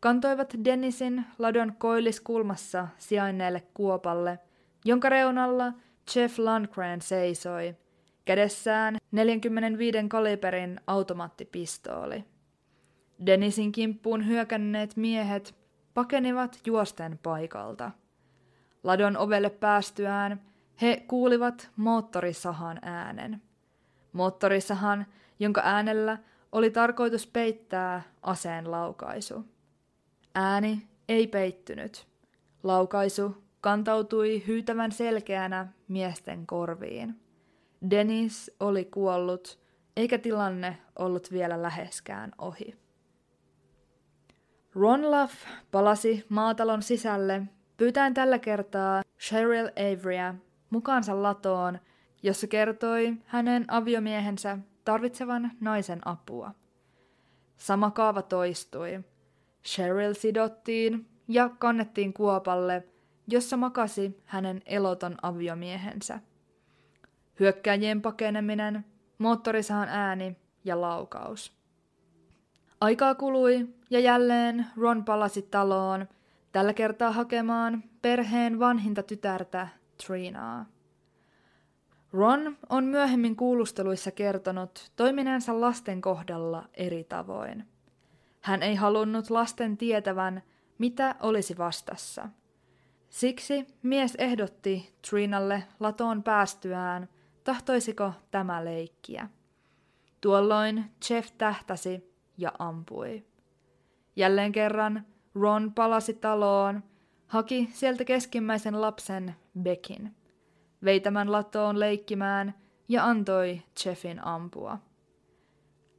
kantoivat 0.00 0.54
Dennisin 0.64 1.24
ladon 1.38 1.72
koilliskulmassa 1.78 2.88
sijainneelle 2.98 3.62
kuopalle, 3.74 4.38
jonka 4.84 5.08
reunalla 5.08 5.72
Jeff 6.14 6.38
Lundgren 6.38 7.02
seisoi, 7.02 7.76
kädessään 8.28 8.96
45 9.12 9.98
kaliberin 10.08 10.80
automaattipistooli. 10.86 12.24
Dennisin 13.26 13.72
kimppuun 13.72 14.26
hyökänneet 14.26 14.96
miehet 14.96 15.54
pakenivat 15.94 16.60
juosten 16.66 17.18
paikalta. 17.22 17.90
Ladon 18.84 19.16
ovelle 19.16 19.50
päästyään 19.50 20.42
he 20.82 21.04
kuulivat 21.08 21.70
moottorisahan 21.76 22.78
äänen. 22.82 23.42
Moottorisahan, 24.12 25.06
jonka 25.38 25.60
äänellä 25.64 26.18
oli 26.52 26.70
tarkoitus 26.70 27.26
peittää 27.26 28.02
aseen 28.22 28.70
laukaisu. 28.70 29.44
Ääni 30.34 30.88
ei 31.08 31.26
peittynyt. 31.26 32.06
Laukaisu 32.62 33.44
kantautui 33.60 34.42
hyytävän 34.46 34.92
selkeänä 34.92 35.66
miesten 35.88 36.46
korviin. 36.46 37.27
Dennis 37.90 38.50
oli 38.60 38.84
kuollut, 38.84 39.58
eikä 39.96 40.18
tilanne 40.18 40.78
ollut 40.98 41.32
vielä 41.32 41.62
läheskään 41.62 42.32
ohi. 42.38 42.76
Ron 44.74 45.10
Luff 45.10 45.34
palasi 45.70 46.26
maatalon 46.28 46.82
sisälle 46.82 47.42
pyytäen 47.76 48.14
tällä 48.14 48.38
kertaa 48.38 49.02
Cheryl 49.20 49.66
Averya 49.66 50.34
mukaansa 50.70 51.22
latoon, 51.22 51.78
jossa 52.22 52.46
kertoi 52.46 53.14
hänen 53.24 53.64
aviomiehensä 53.68 54.58
tarvitsevan 54.84 55.50
naisen 55.60 56.00
apua. 56.04 56.54
Sama 57.56 57.90
kaava 57.90 58.22
toistui. 58.22 59.00
Cheryl 59.64 60.14
sidottiin 60.14 61.06
ja 61.28 61.48
kannettiin 61.48 62.12
kuopalle, 62.12 62.88
jossa 63.28 63.56
makasi 63.56 64.22
hänen 64.24 64.62
eloton 64.66 65.16
aviomiehensä. 65.22 66.20
Hyökkäjien 67.40 68.02
pakeneminen, 68.02 68.84
moottorisahan 69.18 69.88
ääni 69.88 70.36
ja 70.64 70.80
laukaus. 70.80 71.52
Aikaa 72.80 73.14
kului 73.14 73.68
ja 73.90 74.00
jälleen 74.00 74.66
Ron 74.76 75.04
palasi 75.04 75.42
taloon, 75.42 76.08
tällä 76.52 76.72
kertaa 76.72 77.12
hakemaan 77.12 77.82
perheen 78.02 78.58
vanhinta 78.58 79.02
tytärtä 79.02 79.68
Trinaa. 80.06 80.66
Ron 82.12 82.56
on 82.68 82.84
myöhemmin 82.84 83.36
kuulusteluissa 83.36 84.10
kertonut 84.10 84.92
toimineensa 84.96 85.60
lasten 85.60 86.00
kohdalla 86.00 86.68
eri 86.74 87.04
tavoin. 87.04 87.64
Hän 88.40 88.62
ei 88.62 88.74
halunnut 88.74 89.30
lasten 89.30 89.76
tietävän, 89.76 90.42
mitä 90.78 91.14
olisi 91.20 91.58
vastassa. 91.58 92.28
Siksi 93.08 93.66
mies 93.82 94.14
ehdotti 94.14 94.94
Trinalle 95.10 95.64
latoon 95.80 96.22
päästyään, 96.22 97.08
tahtoisiko 97.48 98.12
tämä 98.30 98.64
leikkiä. 98.64 99.28
Tuolloin 100.20 100.84
Jeff 101.10 101.30
tähtäsi 101.38 102.14
ja 102.38 102.52
ampui. 102.58 103.24
Jälleen 104.16 104.52
kerran 104.52 105.06
Ron 105.34 105.72
palasi 105.74 106.14
taloon, 106.14 106.82
haki 107.26 107.68
sieltä 107.72 108.04
keskimmäisen 108.04 108.80
lapsen 108.80 109.34
Beckin, 109.62 110.16
vei 110.84 111.00
tämän 111.00 111.32
latoon 111.32 111.80
leikkimään 111.80 112.54
ja 112.88 113.04
antoi 113.04 113.62
Jeffin 113.84 114.24
ampua. 114.24 114.78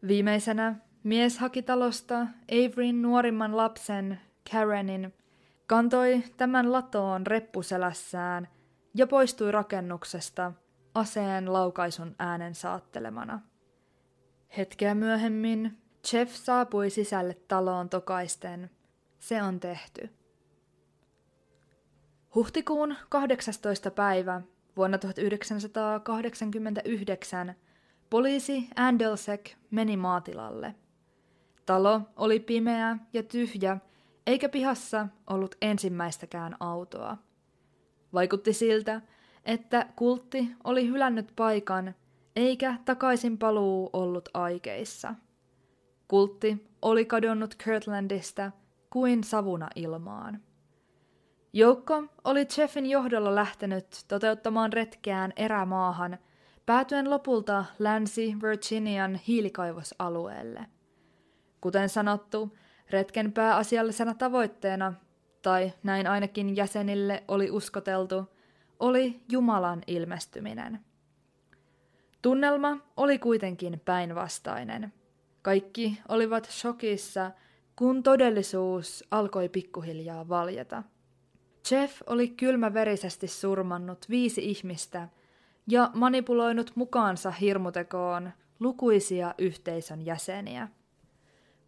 Viimeisenä 0.08 0.76
mies 1.04 1.39
haki 1.39 1.62
talosta 1.62 2.28
Averyn 2.52 3.02
nuorimman 3.02 3.58
lapsen 3.58 4.20
Karenin, 4.52 5.14
kantoi 5.68 6.24
tämän 6.38 6.72
latoon 6.72 7.28
reppuselässään 7.28 8.47
ja 8.93 9.08
poistui 9.08 9.52
rakennuksesta 9.52 10.54
aseen 11.00 11.54
laukaisun 11.54 12.16
äänen 12.20 12.56
saattelemana. 12.56 13.39
Hetkeä 14.58 14.95
myöhemmin 14.95 15.78
Jeff 16.14 16.36
saapui 16.36 16.89
sisälle 16.89 17.38
taloon 17.47 17.89
tokaisten. 17.89 18.70
Se 19.20 19.43
on 19.43 19.60
tehty. 19.60 20.10
Huhtikuun 22.36 22.95
18. 23.10 23.91
päivä 23.91 24.41
vuonna 24.78 24.97
1989 24.97 27.56
poliisi 28.10 28.68
Andelsek 28.76 29.50
meni 29.72 29.97
maatilalle. 29.97 30.76
Talo 31.66 32.02
oli 32.16 32.39
pimeä 32.39 32.97
ja 33.14 33.24
tyhjä, 33.24 33.78
eikä 34.28 34.50
pihassa 34.50 35.08
ollut 35.28 35.56
ensimmäistäkään 35.62 36.56
autoa. 36.60 37.18
Vaikutti 38.14 38.54
siltä, 38.54 39.02
että 39.46 39.86
kultti 39.96 40.52
oli 40.64 40.88
hylännyt 40.88 41.34
paikan, 41.36 41.96
eikä 42.36 42.76
takaisin 42.86 43.38
paluu 43.38 43.90
ollut 43.94 44.30
aikeissa. 44.34 45.16
Kultti 46.08 46.68
oli 46.82 47.06
kadonnut 47.06 47.56
Kirtlandista 47.56 48.52
kuin 48.90 49.24
savuna 49.24 49.68
ilmaan. 49.76 50.42
Joukko 51.54 52.04
oli 52.24 52.48
Jeffin 52.58 52.86
johdolla 52.86 53.36
lähtenyt 53.36 53.86
toteuttamaan 54.08 54.74
retkeään 54.74 55.34
erämaahan, 55.36 56.18
päätyen 56.66 57.10
lopulta 57.10 57.66
Länsi-Virginian 57.80 59.16
hiilikaivosalueelle. 59.16 60.66
Kuten 61.62 61.90
sanottu, 61.90 62.58
retken 62.90 63.32
pääasiallisena 63.32 64.14
tavoitteena, 64.14 64.94
tai 65.42 65.74
näin 65.84 66.08
ainakin 66.08 66.56
jäsenille 66.56 67.24
oli 67.28 67.52
uskoteltu, 67.52 68.26
oli 68.80 69.21
Jumalan 69.32 69.82
ilmestyminen. 69.88 70.80
Tunnelma 72.21 72.77
oli 72.97 73.19
kuitenkin 73.19 73.82
päinvastainen. 73.86 74.93
Kaikki 75.41 75.99
olivat 76.07 76.49
shokissa, 76.51 77.32
kun 77.75 78.03
todellisuus 78.03 79.03
alkoi 79.11 79.49
pikkuhiljaa 79.49 80.30
valjeta. 80.30 80.84
Jeff 81.71 82.01
oli 82.07 82.27
kylmäverisesti 82.27 83.27
surmannut 83.27 84.05
viisi 84.09 84.49
ihmistä 84.49 85.07
ja 85.67 85.91
manipuloinut 85.93 86.71
mukaansa 86.75 87.32
hirmutekoon 87.32 88.32
lukuisia 88.59 89.36
yhteisön 89.38 90.05
jäseniä. 90.05 90.67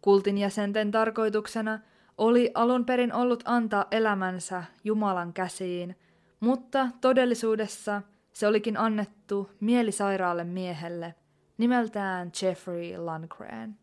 Kultin 0.00 0.38
jäsenten 0.38 0.90
tarkoituksena 0.90 1.78
oli 2.18 2.50
alun 2.54 2.84
perin 2.84 3.12
ollut 3.12 3.42
antaa 3.46 3.86
elämänsä 3.90 4.64
Jumalan 4.84 5.32
käsiin, 5.32 5.96
mutta 6.42 6.88
todellisuudessa 7.00 8.02
se 8.32 8.46
olikin 8.46 8.76
annettu 8.76 9.50
mielisairaalle 9.60 10.44
miehelle 10.44 11.14
nimeltään 11.58 12.32
Jeffrey 12.42 12.98
Lundgren. 12.98 13.78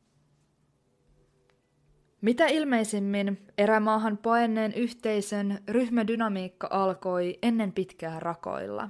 Mitä 2.21 2.47
ilmeisimmin 2.47 3.47
erämaahan 3.57 4.17
paenneen 4.17 4.73
yhteisön 4.73 5.59
ryhmädynamiikka 5.67 6.67
alkoi 6.71 7.39
ennen 7.41 7.71
pitkää 7.71 8.19
rakoilla. 8.19 8.89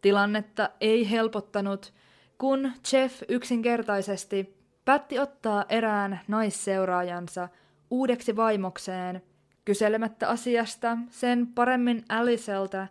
Tilannetta 0.00 0.70
ei 0.80 1.10
helpottanut, 1.10 1.94
kun 2.38 2.72
Jeff 2.92 3.22
yksinkertaisesti 3.28 4.56
päätti 4.84 5.18
ottaa 5.18 5.64
erään 5.68 6.20
naisseuraajansa 6.28 7.48
uudeksi 7.90 8.36
vaimokseen, 8.36 9.22
kyselemättä 9.64 10.28
asiasta 10.28 10.98
sen 11.10 11.46
paremmin 11.46 12.04
Alicelta 12.08 12.86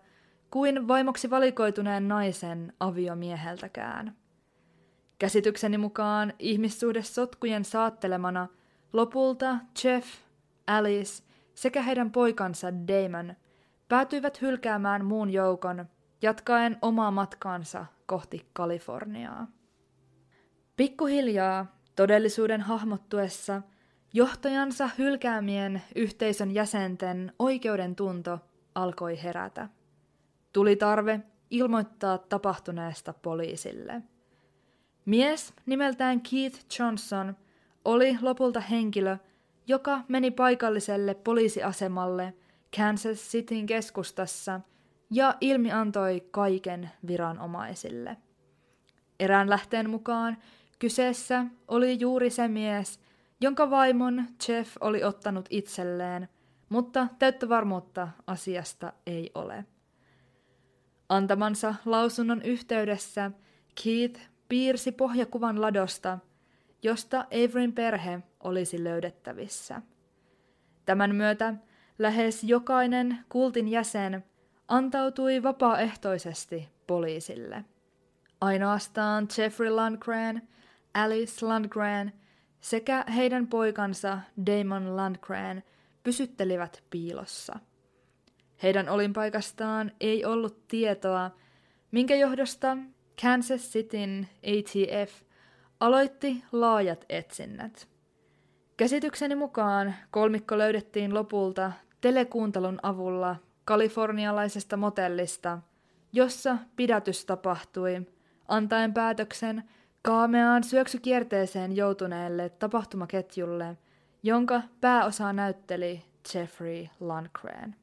kuin 0.52 0.88
vaimoksi 0.88 1.30
valikoituneen 1.30 2.08
naisen 2.08 2.74
aviomieheltäkään. 2.80 4.16
Käsitykseni 5.20 5.78
mukaan 5.78 6.34
ihmissuhde 6.40 7.04
sotkujen 7.04 7.66
saattelemana– 7.66 8.48
Lopulta 8.94 9.58
Jeff, 9.84 10.08
Alice 10.68 11.24
sekä 11.56 11.82
heidän 11.82 12.12
poikansa 12.12 12.68
Damon 12.74 13.34
päätyivät 13.90 14.42
hylkäämään 14.42 15.06
muun 15.06 15.30
joukon, 15.30 15.86
jatkaen 16.22 16.78
omaa 16.82 17.12
matkaansa 17.12 17.86
kohti 18.06 18.46
Kaliforniaa. 18.54 19.48
Pikkuhiljaa, 20.78 21.76
todellisuuden 21.96 22.62
hahmottuessa, 22.62 23.62
johtajansa 24.14 24.90
hylkäämien 24.98 25.82
yhteisön 25.96 26.52
jäsenten 26.52 27.34
oikeuden 27.40 27.96
tunto 27.96 28.40
alkoi 28.76 29.24
herätä. 29.24 29.70
Tuli 30.54 30.76
tarve 30.76 31.22
ilmoittaa 31.50 32.18
tapahtuneesta 32.18 33.14
poliisille. 33.14 34.02
Mies 35.06 35.54
nimeltään 35.66 36.22
Keith 36.22 36.80
Johnson– 36.80 37.36
oli 37.86 38.18
lopulta 38.22 38.60
henkilö, 38.60 39.18
joka 39.68 40.02
meni 40.08 40.32
paikalliselle 40.32 41.14
poliisiasemalle 41.14 42.34
Kansas 42.78 43.20
Cityn 43.20 43.66
keskustassa 43.66 44.62
ja 45.10 45.36
ilmiantoi 45.42 46.24
kaiken 46.32 46.90
viranomaisille. 47.08 48.18
Erään 49.20 49.50
lähteen 49.50 49.90
mukaan 49.90 50.38
kyseessä 50.80 51.46
oli 51.68 52.00
juuri 52.00 52.30
se 52.30 52.48
mies, 52.48 53.00
jonka 53.42 53.70
vaimon 53.70 54.26
Jeff 54.48 54.78
oli 54.82 55.04
ottanut 55.04 55.46
itselleen, 55.50 56.30
mutta 56.70 57.08
täyttä 57.20 57.50
varmuutta 57.50 58.08
asiasta 58.28 58.94
ei 59.06 59.32
ole. 59.36 59.66
Antamansa 61.10 61.76
lausunnon 61.86 62.42
yhteydessä 62.42 63.32
Keith 63.84 64.22
piirsi 64.50 64.92
pohjakuvan 64.92 65.62
ladosta, 65.62 66.20
josta 66.84 67.20
Averyn 67.20 67.74
perhe 67.74 68.20
olisi 68.40 68.84
löydettävissä. 68.84 69.82
Tämän 70.86 71.16
myötä 71.16 71.54
lähes 72.00 72.44
jokainen 72.44 73.18
kultin 73.30 73.68
jäsen 73.68 74.24
antautui 74.68 75.44
vapaaehtoisesti 75.44 76.70
poliisille. 76.88 77.66
Ainoastaan 78.42 79.28
Jeffrey 79.38 79.70
Landgren, 79.70 80.42
Alice 80.94 81.46
Landgren 81.46 82.21
sekä 82.62 83.06
heidän 83.16 83.48
poikansa 83.48 84.20
Damon 84.46 84.96
Landgren 84.96 85.64
pysyttelivät 86.04 86.84
piilossa. 86.90 87.60
Heidän 88.64 88.90
olinpaikastaan 88.90 89.92
ei 90.00 90.26
ollut 90.26 90.68
tietoa, 90.68 91.32
minkä 91.92 92.16
johdosta 92.16 92.78
Kansas 93.22 93.62
Cityn 93.62 94.28
ATF 94.44 95.22
aloitti 95.80 96.44
laajat 96.52 97.06
etsinnät. 97.10 97.88
Käsitykseni 98.78 99.36
mukaan 99.36 99.96
kolmikko 100.12 100.58
löydettiin 100.58 101.14
lopulta 101.14 101.72
telekuuntelun 102.02 102.80
avulla 102.84 103.36
kalifornialaisesta 103.66 104.78
motellista, 104.78 105.60
jossa 106.14 106.58
pidätys 106.76 107.26
tapahtui, 107.26 108.02
antaen 108.48 108.94
päätöksen 108.94 109.64
kaameaan 110.02 110.64
syöksykierteeseen 110.64 111.76
joutuneelle 111.76 112.50
tapahtumaketjulle, 112.50 113.78
jonka 114.24 114.62
pääosa 114.82 115.34
näytteli 115.34 116.04
Jeffrey 116.34 116.88
Lundgren. 117.00 117.76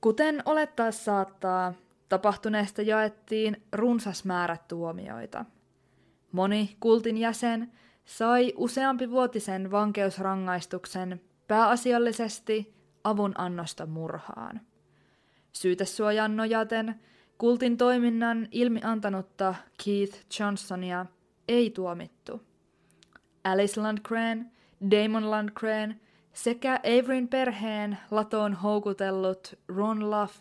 Kuten 0.00 0.42
olettaa 0.44 0.90
saattaa, 0.90 1.74
tapahtuneesta 2.08 2.82
jaettiin 2.82 3.62
runsas 3.72 4.24
määrä 4.24 4.56
tuomioita. 4.68 5.44
Moni 6.32 6.76
kultin 6.80 7.18
jäsen 7.18 7.72
sai 8.04 8.52
useampi 8.56 9.10
vuotisen 9.10 9.70
vankeusrangaistuksen 9.70 11.20
pääasiallisesti 11.48 12.74
avunannosta 13.04 13.86
murhaan. 13.86 14.60
Syytesuojan 15.52 16.36
nojaten 16.36 17.00
kultin 17.38 17.76
toiminnan 17.76 18.48
ilmiantanutta 18.50 19.54
Keith 19.84 20.18
Johnsonia 20.40 21.06
ei 21.48 21.70
tuomittu. 21.70 22.42
Alice 23.44 23.80
Landgren, 23.80 24.50
Damon 24.90 25.30
Landgren 25.30 26.00
sekä 26.32 26.80
Averyn 26.84 27.28
perheen 27.28 27.98
latoon 28.10 28.54
houkutellut 28.54 29.58
Ron 29.68 30.10
Luff 30.10 30.34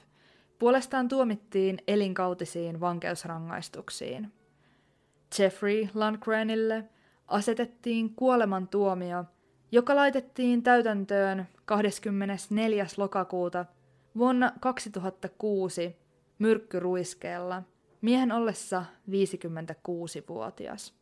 puolestaan 0.60 1.08
tuomittiin 1.08 1.78
elinkautisiin 1.88 2.80
vankeusrangaistuksiin. 2.80 4.32
Jeffrey 5.40 5.88
Landgrenille 5.94 6.84
asetettiin 7.28 8.16
kuolemantuomio, 8.16 9.24
joka 9.72 9.96
laitettiin 9.96 10.64
täytäntöön 10.64 11.48
24. 11.66 12.88
lokakuuta 12.98 13.66
vuonna 14.18 14.52
2006 14.60 16.05
myrkkyruiskeella 16.40 17.64
miehen 18.02 18.32
ollessa 18.32 18.86
56-vuotias. 19.12 20.94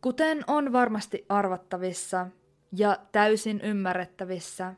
Kuten 0.00 0.44
on 0.46 0.72
varmasti 0.72 1.26
arvattavissa 1.28 2.26
ja 2.72 2.98
täysin 3.12 3.60
ymmärrettävissä, 3.60 4.74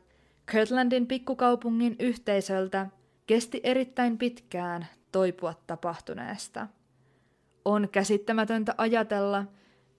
Kirtlandin 0.51 1.07
pikkukaupungin 1.07 1.95
yhteisöltä 1.99 2.87
kesti 3.27 3.61
erittäin 3.63 4.17
pitkään 4.17 4.87
toipua 5.13 5.53
tapahtuneesta. 5.67 6.67
On 7.65 7.89
käsittämätöntä 7.91 8.75
ajatella, 8.77 9.45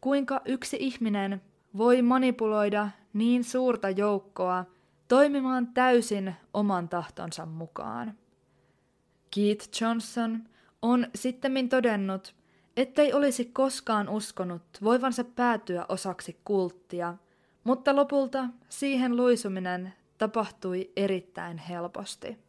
kuinka 0.00 0.40
yksi 0.44 0.76
ihminen 0.80 1.42
voi 1.76 2.02
manipuloida 2.02 2.88
niin 3.12 3.44
suurta 3.44 3.90
joukkoa 3.90 4.64
toimimaan 5.08 5.66
täysin 5.66 6.34
oman 6.54 6.88
tahtonsa 6.88 7.46
mukaan. 7.46 8.18
Keith 9.34 9.82
Johnson 9.82 10.44
on 10.82 11.06
sittemmin 11.14 11.68
todennut, 11.68 12.34
ettei 12.76 13.12
olisi 13.12 13.44
koskaan 13.44 14.08
uskonut 14.08 14.62
voivansa 14.82 15.24
päätyä 15.24 15.86
osaksi 15.88 16.40
kulttia, 16.44 17.14
mutta 17.64 17.96
lopulta 17.96 18.48
siihen 18.68 19.16
luisuminen 19.16 19.92
tapahtui 20.18 20.90
erittäin 20.96 21.58
helposti. 21.58 22.43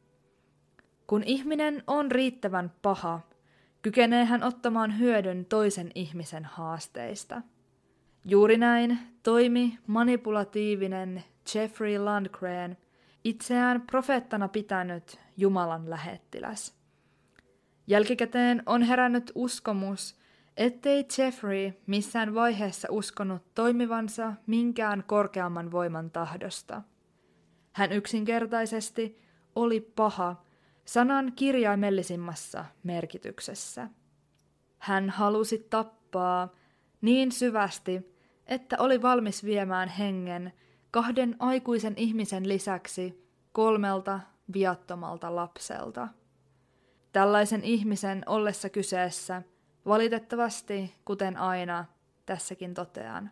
Kun 1.08 1.24
ihminen 1.24 1.84
on 1.88 2.12
riittävän 2.12 2.72
paha, 2.82 3.20
kykenee 3.82 4.26
hän 4.26 4.43
ottamaan 4.43 4.99
hyödyn 4.99 5.45
toisen 5.45 5.91
ihmisen 5.95 6.45
haasteista. 6.45 7.41
Juuri 8.26 8.58
näin 8.58 8.99
toimi 9.24 9.80
manipulatiivinen 9.88 11.24
Jeffrey 11.56 11.97
Landgren, 11.97 12.78
itseään 13.24 13.82
profeettana 13.82 14.47
pitänyt 14.47 15.20
Jumalan 15.38 15.89
lähettiläs. 15.89 16.76
Jälkikäteen 17.88 18.64
on 18.66 18.82
herännyt 18.82 19.32
uskomus, 19.36 20.16
ettei 20.58 21.06
Jeffrey 21.18 21.74
missään 21.88 22.34
vaiheessa 22.34 22.88
uskonut 22.91 23.41
toimivansa 23.56 24.34
minkään 24.47 25.03
korkeamman 25.08 25.72
voiman 25.72 26.12
tahdosta. 26.12 26.82
Hän 27.74 27.91
yksinkertaisesti 27.91 29.20
oli 29.56 29.82
paha 29.82 30.45
sanan 30.86 31.32
kirjaimellisimmassa 31.36 32.66
merkityksessä. 32.84 33.90
Hän 34.78 35.10
halusi 35.10 35.68
tappaa 35.70 36.50
niin 37.02 37.32
syvästi, 37.32 38.16
että 38.48 38.76
oli 38.80 39.02
valmis 39.02 39.44
viemään 39.44 39.90
hengen 39.90 40.54
kahden 40.92 41.36
aikuisen 41.40 41.94
ihmisen 41.98 42.48
lisäksi 42.48 43.30
kolmelta 43.52 44.20
viattomalta 44.54 45.36
lapselta. 45.36 46.08
Tällaisen 47.12 47.64
ihmisen 47.64 48.24
ollessa 48.26 48.70
kyseessä, 48.70 49.42
valitettavasti, 49.86 50.96
kuten 51.06 51.38
aina, 51.38 51.86
tässäkin 52.26 52.74
totean, 52.74 53.32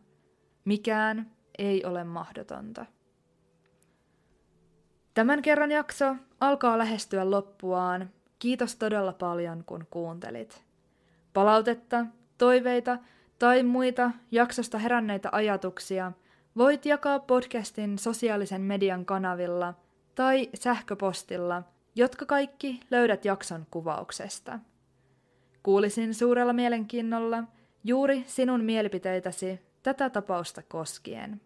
mikään 0.66 1.32
ei 1.58 1.86
ole 1.86 2.04
mahdotonta. 2.04 2.86
Tämän 5.14 5.42
kerran 5.42 5.72
jakso 5.72 6.16
alkaa 6.40 6.78
lähestyä 6.78 7.32
loppuaan. 7.32 8.10
Kiitos 8.40 8.76
todella 8.76 9.14
paljon, 9.14 9.64
kun 9.66 9.88
kuuntelit. 9.90 10.64
Palautetta, 11.34 12.06
toiveita 12.38 12.98
tai 13.40 13.64
muita 13.64 14.12
jaksosta 14.32 14.78
heränneitä 14.78 15.30
ajatuksia 15.32 16.12
voit 16.58 16.86
jakaa 16.86 17.20
podcastin 17.20 18.00
sosiaalisen 18.00 18.62
median 18.62 19.06
kanavilla 19.06 19.74
tai 20.16 20.50
sähköpostilla, 20.54 21.64
jotka 21.96 22.26
kaikki 22.26 22.80
löydät 22.92 23.26
jakson 23.26 23.66
kuvauksesta. 23.72 24.60
Kuulisin 25.64 26.14
suurella 26.14 26.54
mielenkiinnolla 26.54 27.44
juuri 27.84 28.24
sinun 28.28 28.64
mielipiteitäsi 28.64 29.60
tätä 29.84 30.10
tapausta 30.10 30.62
koskien. 30.62 31.42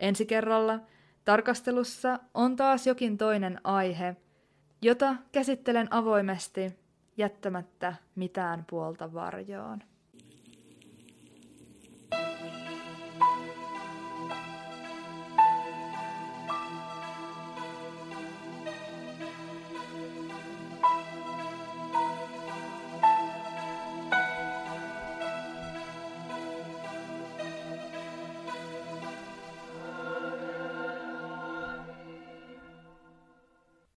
Ensi 0.00 0.26
kerralla– 0.26 0.80
Tarkastelussa 1.24 2.18
on 2.34 2.56
taas 2.56 2.86
jokin 2.86 3.18
toinen 3.18 3.60
aihe, 3.64 4.16
jota 4.82 5.14
käsittelen 5.32 5.88
avoimesti 5.90 6.78
jättämättä 7.16 7.94
mitään 8.14 8.64
puolta 8.70 9.12
varjoon. 9.12 9.82